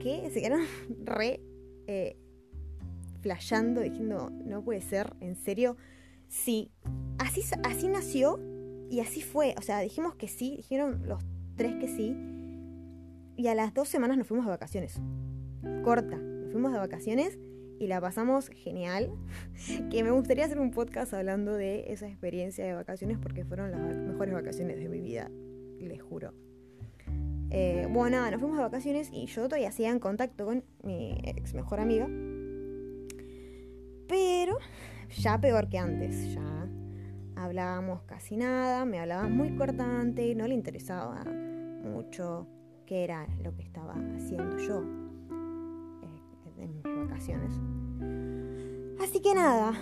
¿qué? 0.00 0.30
Se 0.32 0.40
quedaron 0.40 0.64
re 1.04 1.40
eh, 1.86 2.16
flasheando, 3.24 3.80
diciendo, 3.80 4.30
no 4.44 4.62
puede 4.62 4.82
ser, 4.82 5.14
en 5.20 5.34
serio. 5.34 5.78
Sí, 6.28 6.70
así, 7.18 7.42
así 7.64 7.88
nació 7.88 8.38
y 8.90 9.00
así 9.00 9.22
fue. 9.22 9.54
O 9.56 9.62
sea, 9.62 9.80
dijimos 9.80 10.14
que 10.14 10.28
sí, 10.28 10.58
dijeron 10.58 11.08
los 11.08 11.24
tres 11.56 11.74
que 11.76 11.88
sí. 11.88 12.14
Y 13.36 13.48
a 13.48 13.54
las 13.54 13.72
dos 13.72 13.88
semanas 13.88 14.18
nos 14.18 14.26
fuimos 14.26 14.44
de 14.44 14.50
vacaciones. 14.50 15.00
Corta, 15.82 16.18
nos 16.18 16.52
fuimos 16.52 16.72
de 16.72 16.78
vacaciones 16.78 17.38
y 17.80 17.86
la 17.86 17.98
pasamos 17.98 18.48
genial. 18.50 19.10
que 19.90 20.04
me 20.04 20.10
gustaría 20.10 20.44
hacer 20.44 20.60
un 20.60 20.70
podcast 20.70 21.14
hablando 21.14 21.54
de 21.54 21.92
esa 21.92 22.06
experiencia 22.06 22.66
de 22.66 22.74
vacaciones 22.74 23.16
porque 23.18 23.46
fueron 23.46 23.70
las 23.70 23.80
mejores 23.80 24.34
vacaciones 24.34 24.76
de 24.78 24.88
mi 24.90 25.00
vida 25.00 25.30
les 25.88 26.02
juro. 26.02 26.32
Eh, 27.50 27.86
bueno, 27.90 28.16
nada, 28.18 28.30
nos 28.30 28.40
fuimos 28.40 28.58
de 28.58 28.64
vacaciones 28.64 29.10
y 29.12 29.26
yo 29.26 29.44
todavía 29.44 29.68
hacía 29.68 29.90
en 29.90 30.00
contacto 30.00 30.44
con 30.44 30.64
mi 30.82 31.20
ex 31.24 31.54
mejor 31.54 31.80
amiga. 31.80 32.08
Pero 34.08 34.58
ya 35.16 35.40
peor 35.40 35.68
que 35.68 35.78
antes, 35.78 36.34
ya 36.34 36.68
hablábamos 37.36 38.02
casi 38.02 38.36
nada, 38.36 38.84
me 38.84 39.00
hablaba 39.00 39.28
muy 39.28 39.56
cortante, 39.56 40.34
no 40.34 40.46
le 40.46 40.54
interesaba 40.54 41.24
mucho 41.24 42.46
qué 42.86 43.04
era 43.04 43.26
lo 43.42 43.54
que 43.54 43.62
estaba 43.62 43.94
haciendo 44.16 44.58
yo 44.58 44.82
eh, 46.02 46.62
en 46.62 46.74
mis 46.74 47.08
vacaciones. 47.08 47.52
Así 49.02 49.20
que 49.20 49.34
nada, 49.34 49.72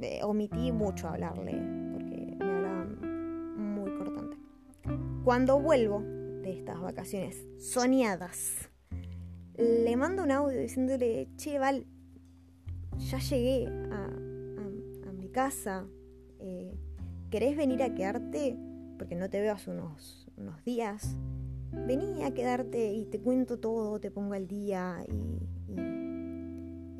eh, 0.00 0.20
omití 0.22 0.72
mucho 0.72 1.08
hablarle 1.08 1.80
Cuando 5.30 5.60
vuelvo 5.60 6.00
de 6.42 6.50
estas 6.50 6.80
vacaciones 6.80 7.46
soñadas, 7.58 8.68
le 9.56 9.96
mando 9.96 10.24
un 10.24 10.32
audio 10.32 10.58
diciéndole, 10.58 11.28
che, 11.36 11.58
Val, 11.58 11.86
ya 13.00 13.18
llegué 13.18 13.66
a, 13.66 14.08
mi 15.12 15.28
casa, 15.28 15.86
eh, 16.38 16.74
¿querés 17.30 17.56
venir 17.56 17.82
a 17.82 17.94
quedarte? 17.94 18.56
Porque 18.96 19.16
no 19.16 19.28
te 19.28 19.40
veo 19.40 19.52
hace 19.52 19.70
unos, 19.70 20.28
unos 20.36 20.64
días. 20.64 21.16
Vení 21.72 22.22
a 22.24 22.32
quedarte 22.32 22.92
y 22.92 23.04
te 23.04 23.20
cuento 23.20 23.58
todo, 23.58 24.00
te 24.00 24.10
pongo 24.10 24.34
al 24.34 24.46
día 24.46 25.04
y, 25.06 25.74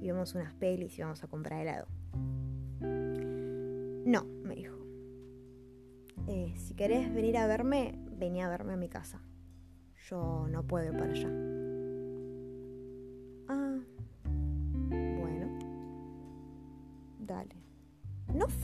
y 0.00 0.06
vemos 0.06 0.34
unas 0.34 0.52
pelis 0.54 0.98
y 0.98 1.02
vamos 1.02 1.24
a 1.24 1.28
comprar 1.28 1.62
helado. 1.62 1.86
No, 2.80 4.24
me 4.44 4.54
dijo. 4.54 4.76
Eh, 6.26 6.54
si 6.56 6.74
querés 6.74 7.12
venir 7.12 7.36
a 7.36 7.46
verme, 7.46 7.98
venía 8.18 8.46
a 8.46 8.50
verme 8.50 8.74
a 8.74 8.76
mi 8.76 8.88
casa. 8.88 9.22
Yo 10.08 10.46
no 10.48 10.66
puedo 10.66 10.92
ir 10.92 10.98
para 10.98 11.12
allá. 11.12 11.49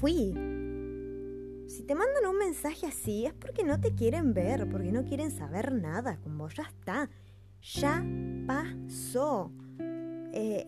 Fui. 0.07 0.33
Si 1.67 1.83
te 1.83 1.97
mandan 1.97 2.27
un 2.31 2.39
mensaje 2.39 2.87
así 2.87 3.27
es 3.27 3.35
porque 3.35 3.65
no 3.65 3.81
te 3.81 3.93
quieren 3.93 4.35
ver, 4.35 4.69
porque 4.71 4.93
no 4.93 5.05
quieren 5.05 5.33
saber 5.33 5.73
nada 5.73 6.19
con 6.19 6.39
vos. 6.39 6.55
Ya 6.55 6.63
está. 6.63 7.11
Ya 7.61 8.05
pasó. 8.47 9.51
Eh, 10.33 10.65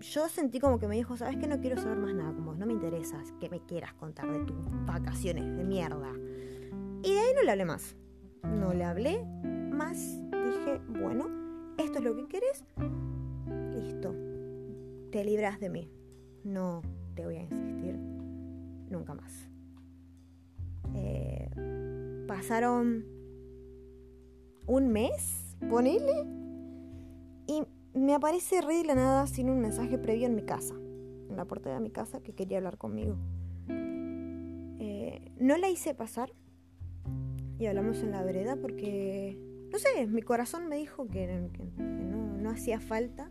yo 0.00 0.28
sentí 0.28 0.58
como 0.58 0.80
que 0.80 0.88
me 0.88 0.96
dijo, 0.96 1.16
¿sabes 1.16 1.36
que 1.36 1.46
No 1.46 1.60
quiero 1.60 1.80
saber 1.80 1.98
más 1.98 2.14
nada 2.14 2.32
con 2.32 2.44
vos. 2.44 2.58
No 2.58 2.66
me 2.66 2.72
interesa 2.72 3.22
que 3.38 3.48
me 3.48 3.64
quieras 3.64 3.94
contar 3.94 4.28
de 4.28 4.44
tus 4.44 4.56
vacaciones 4.86 5.56
de 5.56 5.62
mierda. 5.62 6.10
Y 7.04 7.12
de 7.12 7.20
ahí 7.20 7.32
no 7.36 7.42
le 7.44 7.50
hablé 7.52 7.64
más 7.64 7.94
no 8.42 8.72
le 8.72 8.84
hablé 8.84 9.22
más. 9.44 10.18
Dije, 10.30 10.80
bueno, 11.00 11.26
esto 11.78 11.98
es 11.98 12.04
lo 12.04 12.16
que 12.16 12.26
quieres. 12.26 12.64
Listo. 13.72 14.14
Te 15.12 15.24
libras 15.24 15.60
de 15.60 15.70
mí. 15.70 15.90
No 16.42 16.82
te 17.14 17.24
voy 17.24 17.36
a 17.36 17.42
insistir 17.42 18.09
nunca 18.90 19.14
más. 19.14 19.48
Eh, 20.94 21.50
pasaron 22.26 23.04
un 24.66 24.88
mes, 24.88 25.56
ponele, 25.68 26.24
y 27.46 27.62
me 27.94 28.14
aparece 28.14 28.60
re 28.60 28.76
de 28.76 28.84
la 28.84 28.94
nada 28.94 29.26
sin 29.26 29.50
un 29.50 29.60
mensaje 29.60 29.98
previo 29.98 30.26
en 30.26 30.34
mi 30.34 30.42
casa, 30.42 30.74
en 30.74 31.36
la 31.36 31.44
puerta 31.44 31.72
de 31.72 31.80
mi 31.80 31.90
casa 31.90 32.20
que 32.20 32.34
quería 32.34 32.58
hablar 32.58 32.78
conmigo. 32.78 33.16
Eh, 33.68 35.32
no 35.38 35.56
la 35.56 35.68
hice 35.68 35.94
pasar 35.94 36.32
y 37.58 37.66
hablamos 37.66 38.02
en 38.02 38.12
la 38.12 38.22
vereda 38.22 38.56
porque, 38.56 39.36
no 39.70 39.78
sé, 39.78 40.06
mi 40.06 40.22
corazón 40.22 40.68
me 40.68 40.76
dijo 40.76 41.08
que, 41.08 41.26
no, 41.76 42.50
hacía 42.50 42.80
falta, 42.80 43.30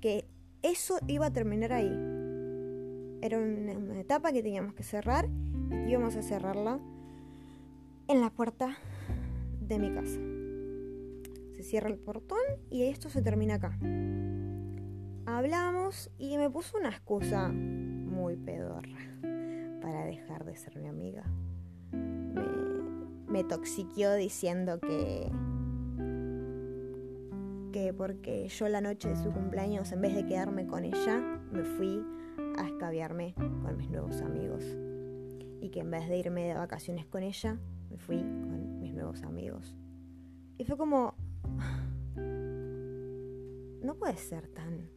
que 0.00 0.28
eso 0.62 0.98
iba 1.06 1.26
a 1.26 1.32
terminar 1.32 1.72
ahí. 1.72 2.17
Era 3.20 3.38
una, 3.38 4.00
etapa 4.00 4.32
que 4.32 4.42
teníamos 4.42 4.74
que 4.74 4.82
cerrar 4.82 5.28
y 5.70 5.90
íbamos 5.90 6.16
a 6.16 6.22
cerrarla 6.22 6.78
en 8.06 8.20
la 8.20 8.30
puerta 8.30 8.76
de 9.60 9.78
mi 9.78 9.92
casa. 9.92 10.20
Se 11.56 11.62
cierra 11.62 11.88
el 11.88 11.98
portón 11.98 12.38
y 12.70 12.84
esto 12.84 13.08
se 13.08 13.22
termina 13.22 13.54
acá. 13.54 13.78
Hablamos 15.26 16.10
y 16.18 16.38
me 16.38 16.48
puso 16.48 16.78
una 16.78 16.90
excusa 16.90 17.48
muy 17.48 18.36
pedorra 18.36 18.98
para 19.82 20.04
dejar 20.04 20.44
de 20.44 20.56
ser 20.56 20.76
mi 20.78 20.88
amiga. 20.88 21.24
Me, 21.92 22.42
me 23.26 23.44
toxiqueó 23.44 24.14
diciendo 24.14 24.78
que 24.80 25.30
que 27.72 27.92
porque 27.92 28.48
yo 28.48 28.68
la 28.68 28.80
noche 28.80 29.08
de 29.10 29.16
su 29.16 29.30
cumpleaños 29.30 29.92
en 29.92 30.00
vez 30.00 30.14
de 30.14 30.24
quedarme 30.24 30.66
con 30.66 30.84
ella 30.84 31.18
me 31.52 31.64
fui 31.64 32.02
a 32.58 32.66
escabiarme 32.66 33.34
con 33.34 33.76
mis 33.76 33.90
nuevos 33.90 34.20
amigos. 34.22 34.64
Y 35.60 35.70
que 35.70 35.80
en 35.80 35.90
vez 35.90 36.08
de 36.08 36.18
irme 36.18 36.46
de 36.46 36.54
vacaciones 36.54 37.06
con 37.06 37.22
ella 37.22 37.58
me 37.90 37.98
fui 37.98 38.18
con 38.18 38.80
mis 38.80 38.94
nuevos 38.94 39.22
amigos. 39.22 39.74
Y 40.58 40.64
fue 40.64 40.76
como 40.76 41.14
no 42.16 43.94
puede 43.94 44.16
ser 44.16 44.48
tan 44.48 44.88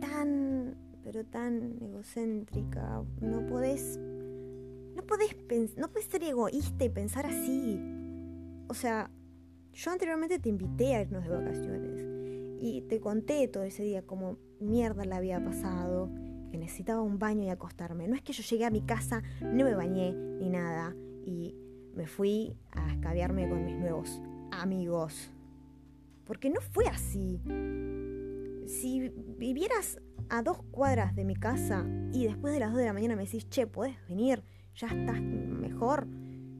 tan 0.00 0.76
pero 1.02 1.24
tan 1.24 1.78
egocéntrica. 1.80 3.02
No 3.20 3.46
podés 3.46 3.98
no 4.96 5.02
podés, 5.02 5.36
no 5.76 5.88
podés 5.88 6.06
ser 6.06 6.24
egoísta 6.24 6.84
y 6.84 6.88
pensar 6.88 7.26
así. 7.26 7.78
O 8.68 8.74
sea, 8.74 9.10
yo 9.72 9.90
anteriormente 9.90 10.38
te 10.38 10.48
invité 10.48 10.94
a 10.94 11.02
irnos 11.02 11.22
de 11.22 11.30
vacaciones 11.30 12.04
y 12.58 12.80
te 12.88 12.98
conté 12.98 13.46
todo 13.46 13.62
ese 13.62 13.82
día 13.82 14.02
como 14.06 14.38
mierda 14.60 15.04
la 15.04 15.16
había 15.16 15.42
pasado, 15.42 16.10
que 16.50 16.58
necesitaba 16.58 17.00
un 17.02 17.18
baño 17.18 17.44
y 17.44 17.48
acostarme. 17.48 18.08
No 18.08 18.14
es 18.14 18.22
que 18.22 18.32
yo 18.32 18.42
llegué 18.42 18.64
a 18.64 18.70
mi 18.70 18.82
casa, 18.82 19.22
no 19.40 19.64
me 19.64 19.74
bañé 19.74 20.12
ni 20.12 20.48
nada 20.48 20.94
y 21.24 21.54
me 21.94 22.06
fui 22.06 22.56
a 22.72 22.92
escabiarme 22.92 23.48
con 23.48 23.64
mis 23.64 23.76
nuevos 23.76 24.20
amigos. 24.52 25.30
Porque 26.24 26.50
no 26.50 26.60
fue 26.60 26.86
así. 26.86 27.40
Si 28.66 29.08
vivieras 29.38 30.00
a 30.28 30.42
dos 30.42 30.62
cuadras 30.70 31.14
de 31.14 31.24
mi 31.24 31.36
casa 31.36 31.86
y 32.12 32.24
después 32.24 32.52
de 32.52 32.60
las 32.60 32.70
dos 32.70 32.78
de 32.78 32.86
la 32.86 32.92
mañana 32.92 33.16
me 33.16 33.24
decís, 33.24 33.48
che, 33.48 33.66
¿podés 33.66 33.96
venir? 34.08 34.42
ya 34.76 34.88
estás 34.88 35.20
mejor. 35.20 36.06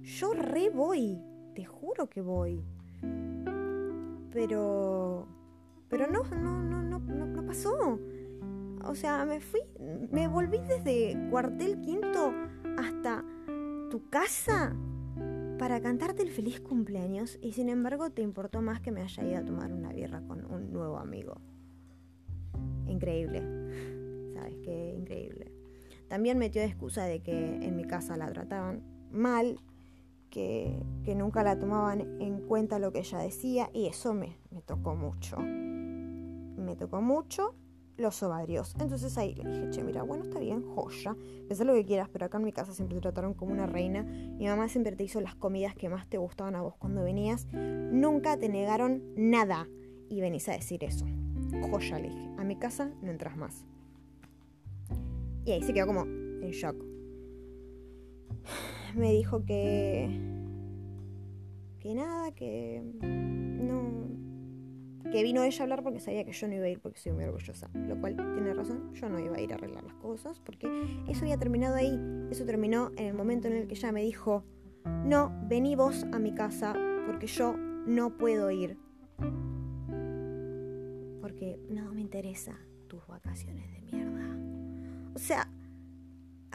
Yo 0.02 0.32
re 0.32 0.70
voy, 0.70 1.18
te 1.54 1.64
juro 1.64 2.09
que 2.09 2.20
voy. 2.20 2.64
Pero. 4.32 5.28
Pero 5.88 6.07
no, 6.07 6.25
no, 6.25 6.62
no, 6.62 6.83
no, 6.83 6.99
no, 6.99 7.46
pasó. 7.46 7.99
O 8.85 8.94
sea, 8.94 9.25
me 9.25 9.40
fui, 9.40 9.61
me 10.11 10.29
volví 10.29 10.59
desde 10.59 11.16
cuartel 11.31 11.81
quinto 11.81 12.33
hasta 12.79 13.25
tu 13.90 14.09
casa 14.11 14.75
para 15.59 15.81
cantarte 15.81 16.22
el 16.22 16.31
feliz 16.31 16.61
cumpleaños 16.61 17.38
y 17.40 17.53
sin 17.53 17.68
embargo 17.68 18.11
te 18.11 18.22
importó 18.22 18.61
más 18.62 18.81
que 18.81 18.90
me 18.92 19.03
haya 19.03 19.25
ido 19.25 19.38
a 19.38 19.44
tomar 19.44 19.72
una 19.72 19.92
birra 19.92 20.20
con 20.27 20.44
un 20.44 20.72
nuevo 20.72 20.99
amigo. 20.99 21.40
Increíble. 22.87 23.42
¿Sabes 24.35 24.57
qué? 24.62 24.94
Increíble. 24.96 25.53
También 26.09 26.38
metió 26.38 26.61
de 26.61 26.68
excusa 26.68 27.05
de 27.05 27.20
que 27.20 27.57
en 27.57 27.77
mi 27.77 27.85
casa 27.85 28.16
la 28.16 28.31
trataban 28.31 28.83
mal, 29.11 29.59
que, 30.31 30.79
nunca 31.16 31.42
la 31.42 31.59
tomaban 31.59 32.20
en 32.20 32.40
cuenta 32.46 32.79
lo 32.79 32.92
que 32.92 33.01
ella 33.01 33.18
decía 33.18 33.70
y 33.72 33.87
eso 33.87 34.14
me, 34.14 34.37
me 34.51 34.61
tocó 34.62 34.94
mucho. 34.94 35.38
Me 36.66 36.74
tocó 36.74 37.00
mucho 37.00 37.55
los 37.96 38.22
ovarios. 38.24 38.74
Entonces 38.81 39.16
ahí 39.16 39.37
le 39.37 39.48
dije, 39.48 39.70
che, 39.70 39.85
mira, 39.85 40.02
bueno, 40.02 40.24
está 40.24 40.40
bien, 40.40 40.62
joya, 40.74 41.16
pensá 41.46 41.62
lo 41.62 41.74
que 41.74 41.85
quieras, 41.85 42.09
pero 42.12 42.26
acá 42.26 42.38
en 42.38 42.44
mi 42.44 42.52
casa 42.52 42.72
siempre 42.72 42.96
te 42.96 43.02
trataron 43.02 43.35
como 43.35 43.52
una 43.52 43.66
reina. 43.66 44.02
Mi 44.02 44.46
mamá 44.46 44.68
siempre 44.68 44.96
te 44.96 45.05
hizo 45.05 45.20
las 45.20 45.37
comidas 45.37 45.76
que 45.76 45.88
más 45.88 46.09
te 46.09 46.18
gustaban 46.18 46.57
a 46.57 46.62
vos 46.62 46.74
cuando 46.76 47.05
venías. 47.05 47.46
Nunca 47.52 48.37
te 48.37 48.48
negaron 48.48 49.02
nada. 49.16 49.68
Y 50.09 50.20
venís 50.20 50.48
a 50.48 50.52
decir 50.52 50.83
eso. 50.83 51.07
Joya, 51.70 52.00
le 52.00 52.11
dije, 52.11 52.31
a 52.37 52.44
mi 52.44 52.57
casa 52.57 52.90
no 53.00 53.11
entras 53.11 53.37
más. 53.37 53.64
Y 55.44 55.52
ahí 55.52 55.62
se 55.62 55.72
quedó 55.72 55.87
como 55.87 56.02
en 56.02 56.50
shock. 56.50 56.76
Me 58.96 59.12
dijo 59.12 59.44
que. 59.44 60.11
que 61.79 61.94
nada, 61.94 62.33
que. 62.33 62.83
no. 63.02 63.86
Que 65.11 65.23
vino 65.23 65.42
ella 65.42 65.59
a 65.59 65.62
hablar 65.62 65.83
porque 65.83 66.01
sabía 66.01 66.25
que 66.25 66.33
yo 66.33 66.49
no 66.49 66.55
iba 66.55 66.64
a 66.64 66.69
ir 66.69 66.81
porque 66.81 66.99
soy 66.99 67.12
muy 67.12 67.25
orgullosa. 67.25 67.71
Lo 67.75 68.01
cual 68.01 68.16
tiene 68.16 68.55
razón, 68.55 68.92
yo 68.95 69.09
no 69.09 69.19
iba 69.19 69.37
a 69.37 69.40
ir 69.40 69.53
a 69.53 69.57
arreglar 69.57 69.85
las 69.85 69.95
cosas 69.95 70.40
porque 70.40 70.69
eso 71.09 71.23
había 71.23 71.38
terminado 71.38 71.77
ahí. 71.77 71.99
Eso 72.31 72.45
terminó 72.45 72.90
en 72.97 73.07
el 73.07 73.14
momento 73.14 73.49
en 73.49 73.57
el 73.57 73.66
que 73.66 73.75
ella 73.75 73.92
me 73.92 74.03
dijo: 74.03 74.45
No, 75.05 75.33
vení 75.49 75.77
vos 75.77 76.05
a 76.12 76.19
mi 76.19 76.35
casa 76.35 76.75
porque 77.07 77.27
yo 77.27 77.57
no 77.87 78.16
puedo 78.16 78.51
ir. 78.51 78.79
Porque 81.21 81.59
no 81.71 81.92
me 81.92 82.01
interesa 82.01 82.59
tus 82.88 83.07
vacaciones 83.07 83.71
de 83.73 83.81
mierda. 83.81 84.37
O 85.14 85.19
sea, 85.19 85.49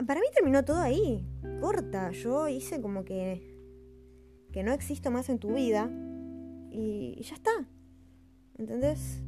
para 0.06 0.20
mí 0.20 0.28
terminó 0.34 0.64
todo 0.64 0.80
ahí, 0.80 1.26
corta. 1.60 2.12
Yo 2.12 2.48
hice 2.48 2.82
como 2.82 3.04
que, 3.06 3.42
que 4.52 4.64
no 4.64 4.74
existo 4.74 5.12
más 5.12 5.30
en 5.30 5.40
tu 5.40 5.54
vida 5.54 5.90
y, 6.72 7.22
ya 7.22 7.36
está. 7.36 7.52
¿Entendés? 8.62 9.24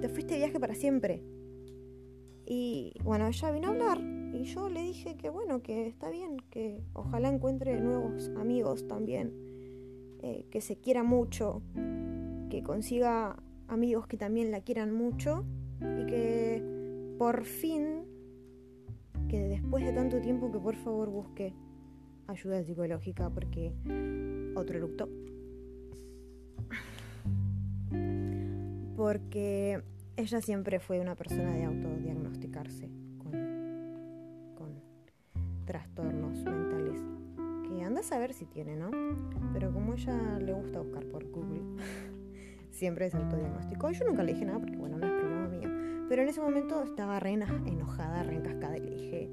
Te, 0.00 0.08
fuiste 0.08 0.32
de 0.32 0.38
viaje 0.38 0.58
para 0.58 0.74
siempre. 0.74 1.22
Y 2.46 2.94
bueno, 3.04 3.26
ella 3.26 3.50
vino 3.50 3.68
a 3.68 3.70
hablar 3.72 4.00
y 4.32 4.44
yo 4.44 4.70
le 4.70 4.80
dije 4.80 5.14
que 5.18 5.28
bueno, 5.28 5.60
que 5.62 5.86
está 5.86 6.08
bien, 6.08 6.38
que 6.48 6.80
ojalá 6.94 7.28
encuentre 7.28 7.78
nuevos 7.82 8.30
amigos 8.38 8.88
también, 8.88 9.34
eh, 10.22 10.46
que 10.50 10.62
se 10.62 10.76
quiera 10.76 11.02
mucho, 11.02 11.60
que 12.48 12.62
consiga 12.62 13.36
amigos 13.68 14.06
que 14.06 14.16
también 14.16 14.50
la 14.50 14.62
quieran 14.62 14.90
mucho 14.90 15.44
y 15.80 16.06
que 16.06 17.14
por 17.18 17.44
fin 17.44 18.04
que 19.28 19.48
después 19.48 19.84
de 19.84 19.92
tanto 19.92 20.18
tiempo 20.22 20.50
que 20.50 20.58
por 20.58 20.76
favor 20.76 21.10
busque 21.10 21.52
ayuda 22.26 22.64
psicológica 22.64 23.28
porque 23.28 23.74
otro 24.56 24.78
eructo. 24.78 25.10
Porque 28.96 29.82
ella 30.16 30.40
siempre 30.40 30.80
fue 30.80 31.00
una 31.00 31.14
persona 31.14 31.52
de 31.54 31.64
autodiagnosticarse 31.64 32.90
con, 33.18 33.32
trastornos 35.64 36.44
mentales. 36.44 37.00
Que 37.68 37.82
anda 37.82 38.00
a 38.00 38.04
saber 38.04 38.34
si 38.34 38.44
tiene, 38.46 38.76
¿no? 38.76 38.90
Pero 39.52 39.72
como 39.72 39.94
ella 39.94 40.38
le 40.38 40.52
gusta 40.52 40.80
buscar 40.80 41.04
por 41.06 41.24
Google, 41.30 41.62
siempre 42.70 43.10
se 43.10 43.16
autodiagnosticó. 43.16 43.90
Yo 43.92 44.04
nunca 44.06 44.22
le 44.22 44.34
dije 44.34 44.44
nada 44.44 44.58
porque, 44.58 44.76
bueno, 44.76 44.98
no 44.98 45.06
es 45.06 45.12
problema 45.12 45.48
mío. 45.48 45.68
Pero 46.08 46.22
en 46.22 46.28
ese 46.28 46.40
momento 46.40 46.82
estaba 46.82 47.18
re 47.20 47.30
enojada, 47.30 48.22
re 48.22 48.34
encascada 48.34 48.76
y 48.76 48.80
le 48.80 48.90
dije, 48.90 49.30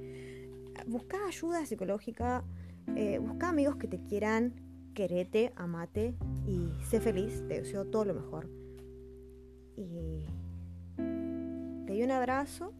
busca 0.87 1.17
ayuda 1.27 1.65
psicológica, 1.65 2.43
eh, 2.95 3.19
busca 3.19 3.49
amigos 3.49 3.75
que 3.75 3.87
te 3.87 4.01
quieran, 4.01 4.53
querete, 4.93 5.51
amate 5.55 6.15
y 6.45 6.69
sé 6.85 6.99
feliz, 6.99 7.43
te 7.47 7.61
deseo 7.61 7.85
todo 7.85 8.05
lo 8.05 8.13
mejor. 8.13 8.49
Y 9.79 10.25
te 11.87 11.93
di 11.93 12.03
un 12.03 12.11
abrazo 12.11 12.73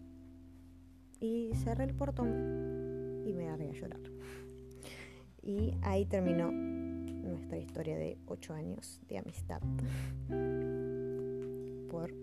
y 1.22 1.52
cerré 1.56 1.86
el 1.86 1.94
portón 1.94 3.24
y 3.26 3.32
me 3.32 3.48
agarré 3.48 3.70
a 3.70 3.72
llorar. 3.72 4.02
Y 5.42 5.76
ahí 5.82 6.06
terminó 6.06 6.52
nuestra 6.52 7.58
historia 7.58 7.98
de 7.98 8.18
ocho 8.26 8.54
años 8.54 9.00
de 9.08 9.18
amistad 9.18 9.62
por 11.90 12.14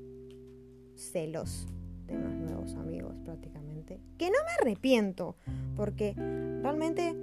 celos 0.94 1.66
de 2.06 2.16
unos 2.16 2.34
nuevos 2.34 2.74
amigos 2.74 3.14
prácticamente. 3.24 3.98
Que 4.18 4.26
no 4.26 4.36
me 4.44 4.52
arrepiento, 4.60 5.36
porque 5.74 6.12
realmente 6.62 7.16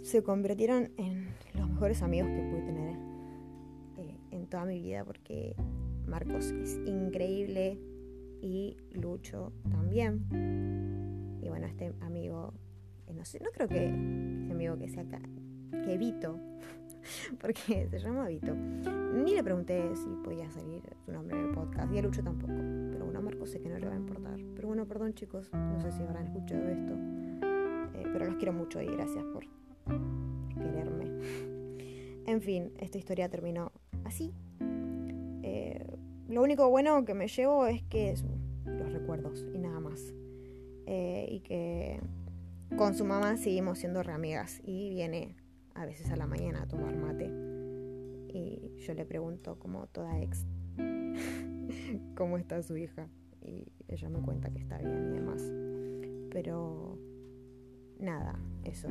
se 0.00 0.22
convirtieron 0.22 0.92
en 0.96 1.28
los 1.52 1.68
mejores 1.68 2.00
amigos 2.00 2.30
que 2.30 2.42
pude 2.42 2.62
tener 2.62 2.96
eh, 3.98 4.16
en 4.30 4.46
toda 4.46 4.64
mi 4.64 4.80
vida, 4.80 5.04
porque 5.04 5.54
Marcos 6.10 6.50
es 6.50 6.76
increíble 6.86 7.78
y 8.42 8.76
Lucho 8.90 9.52
también. 9.70 11.38
Y 11.40 11.48
bueno, 11.48 11.66
este 11.66 11.94
amigo, 12.00 12.52
eh, 13.06 13.14
no 13.14 13.24
sé, 13.24 13.38
no 13.40 13.50
creo 13.52 13.68
que 13.68 13.86
ese 13.86 14.52
amigo 14.52 14.76
que 14.76 14.88
sea 14.88 15.04
acá, 15.04 15.20
que 15.84 15.96
Vito, 15.96 16.36
porque 17.40 17.88
se 17.88 17.98
llama 18.00 18.26
Vito. 18.26 18.54
Ni 18.54 19.34
le 19.34 19.44
pregunté 19.44 19.94
si 19.94 20.08
podía 20.24 20.50
salir 20.50 20.82
su 21.04 21.12
nombre 21.12 21.38
en 21.38 21.48
el 21.48 21.54
podcast, 21.54 21.92
y 21.92 21.98
a 21.98 22.02
Lucho 22.02 22.24
tampoco. 22.24 22.54
Pero 22.90 23.04
bueno, 23.04 23.20
a 23.20 23.22
Marcos 23.22 23.50
sé 23.50 23.60
que 23.60 23.68
no 23.68 23.78
le 23.78 23.86
va 23.86 23.94
a 23.94 23.96
importar. 23.96 24.40
Pero 24.56 24.66
bueno, 24.66 24.86
perdón 24.86 25.14
chicos, 25.14 25.48
no 25.52 25.80
sé 25.80 25.92
si 25.92 26.02
habrán 26.02 26.26
escuchado 26.26 26.68
esto. 26.68 26.92
Eh, 27.94 28.04
pero 28.12 28.24
los 28.24 28.34
quiero 28.34 28.52
mucho 28.52 28.82
y 28.82 28.86
gracias 28.86 29.24
por 29.26 29.44
quererme. 30.54 31.10
En 32.26 32.42
fin, 32.42 32.70
esta 32.78 32.96
historia 32.96 33.28
terminó 33.28 33.72
así. 34.04 34.32
Eh, 35.42 35.84
lo 36.30 36.42
único 36.42 36.68
bueno 36.70 37.04
que 37.04 37.14
me 37.14 37.28
llevo 37.28 37.66
es 37.66 37.82
que 37.82 38.14
los 38.64 38.92
recuerdos 38.92 39.44
y 39.52 39.58
nada 39.58 39.80
más. 39.80 40.14
Eh, 40.86 41.26
y 41.30 41.40
que 41.40 42.00
con 42.76 42.94
su 42.94 43.04
mamá 43.04 43.36
seguimos 43.36 43.78
siendo 43.78 44.02
reamigas 44.02 44.60
y 44.64 44.90
viene 44.90 45.36
a 45.74 45.84
veces 45.84 46.10
a 46.10 46.16
la 46.16 46.26
mañana 46.26 46.62
a 46.62 46.68
tomar 46.68 46.96
mate. 46.96 47.30
Y 48.32 48.76
yo 48.78 48.94
le 48.94 49.04
pregunto, 49.04 49.58
como 49.58 49.86
toda 49.88 50.20
ex, 50.20 50.46
cómo 52.16 52.38
está 52.38 52.62
su 52.62 52.76
hija. 52.76 53.08
Y 53.42 53.66
ella 53.88 54.08
me 54.08 54.20
cuenta 54.20 54.50
que 54.50 54.58
está 54.58 54.78
bien 54.78 55.10
y 55.10 55.14
demás. 55.14 55.42
Pero 56.30 56.98
nada, 57.98 58.38
eso. 58.64 58.88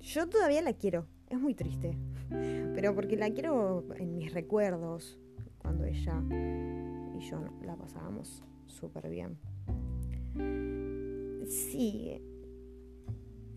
yo 0.00 0.28
todavía 0.28 0.62
la 0.62 0.72
quiero, 0.72 1.06
es 1.28 1.38
muy 1.38 1.54
triste, 1.54 1.98
pero 2.74 2.94
porque 2.94 3.16
la 3.16 3.30
quiero 3.30 3.84
en 3.96 4.16
mis 4.16 4.32
recuerdos, 4.32 5.18
cuando 5.68 5.84
ella 5.84 6.22
y 7.14 7.20
yo 7.20 7.44
la 7.62 7.76
pasábamos 7.76 8.42
súper 8.64 9.10
bien. 9.10 9.36
Sí, 11.46 12.22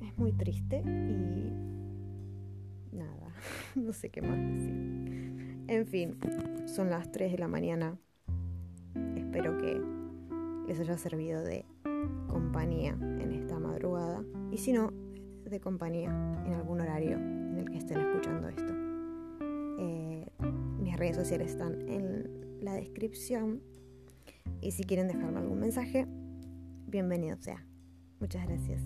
es 0.01 0.18
muy 0.18 0.34
triste 0.34 0.82
y 0.86 1.53
nada, 2.91 3.34
no 3.76 3.93
sé 3.93 4.09
qué 4.09 4.22
más 4.22 4.38
decir. 4.38 5.64
En 5.70 5.88
fin, 5.88 6.18
son 6.66 6.89
las 6.89 7.09
3 7.14 7.32
de 7.32 7.38
la 7.38 7.47
mañana. 7.47 7.97
Espero 9.16 9.57
que 9.57 9.82
les 10.68 10.82
haya 10.82 10.97
servido 10.97 11.41
de 11.41 11.64
compañía 12.28 12.91
en 12.99 13.32
esta 13.32 13.57
madrugada. 13.57 14.22
Y 14.51 14.57
si 14.57 14.74
no, 14.74 14.91
de 15.45 15.62
compañía 15.62 16.09
en 16.45 16.55
algún 16.55 16.82
horario 16.82 17.16
en 17.16 17.57
el 17.57 17.72
que 17.72 17.78
estén 17.78 17.99
escuchando 18.01 18.49
esto. 18.49 18.74
Eh, 19.80 20.20
mis 20.91 20.99
redes 20.99 21.15
sociales 21.15 21.51
están 21.51 21.87
en 21.87 22.59
la 22.59 22.73
descripción. 22.73 23.61
Y 24.59 24.71
si 24.71 24.83
quieren 24.83 25.07
dejarme 25.07 25.39
algún 25.39 25.59
mensaje, 25.59 26.05
bienvenido 26.87 27.37
sea. 27.37 27.65
Muchas 28.19 28.45
gracias. 28.45 28.81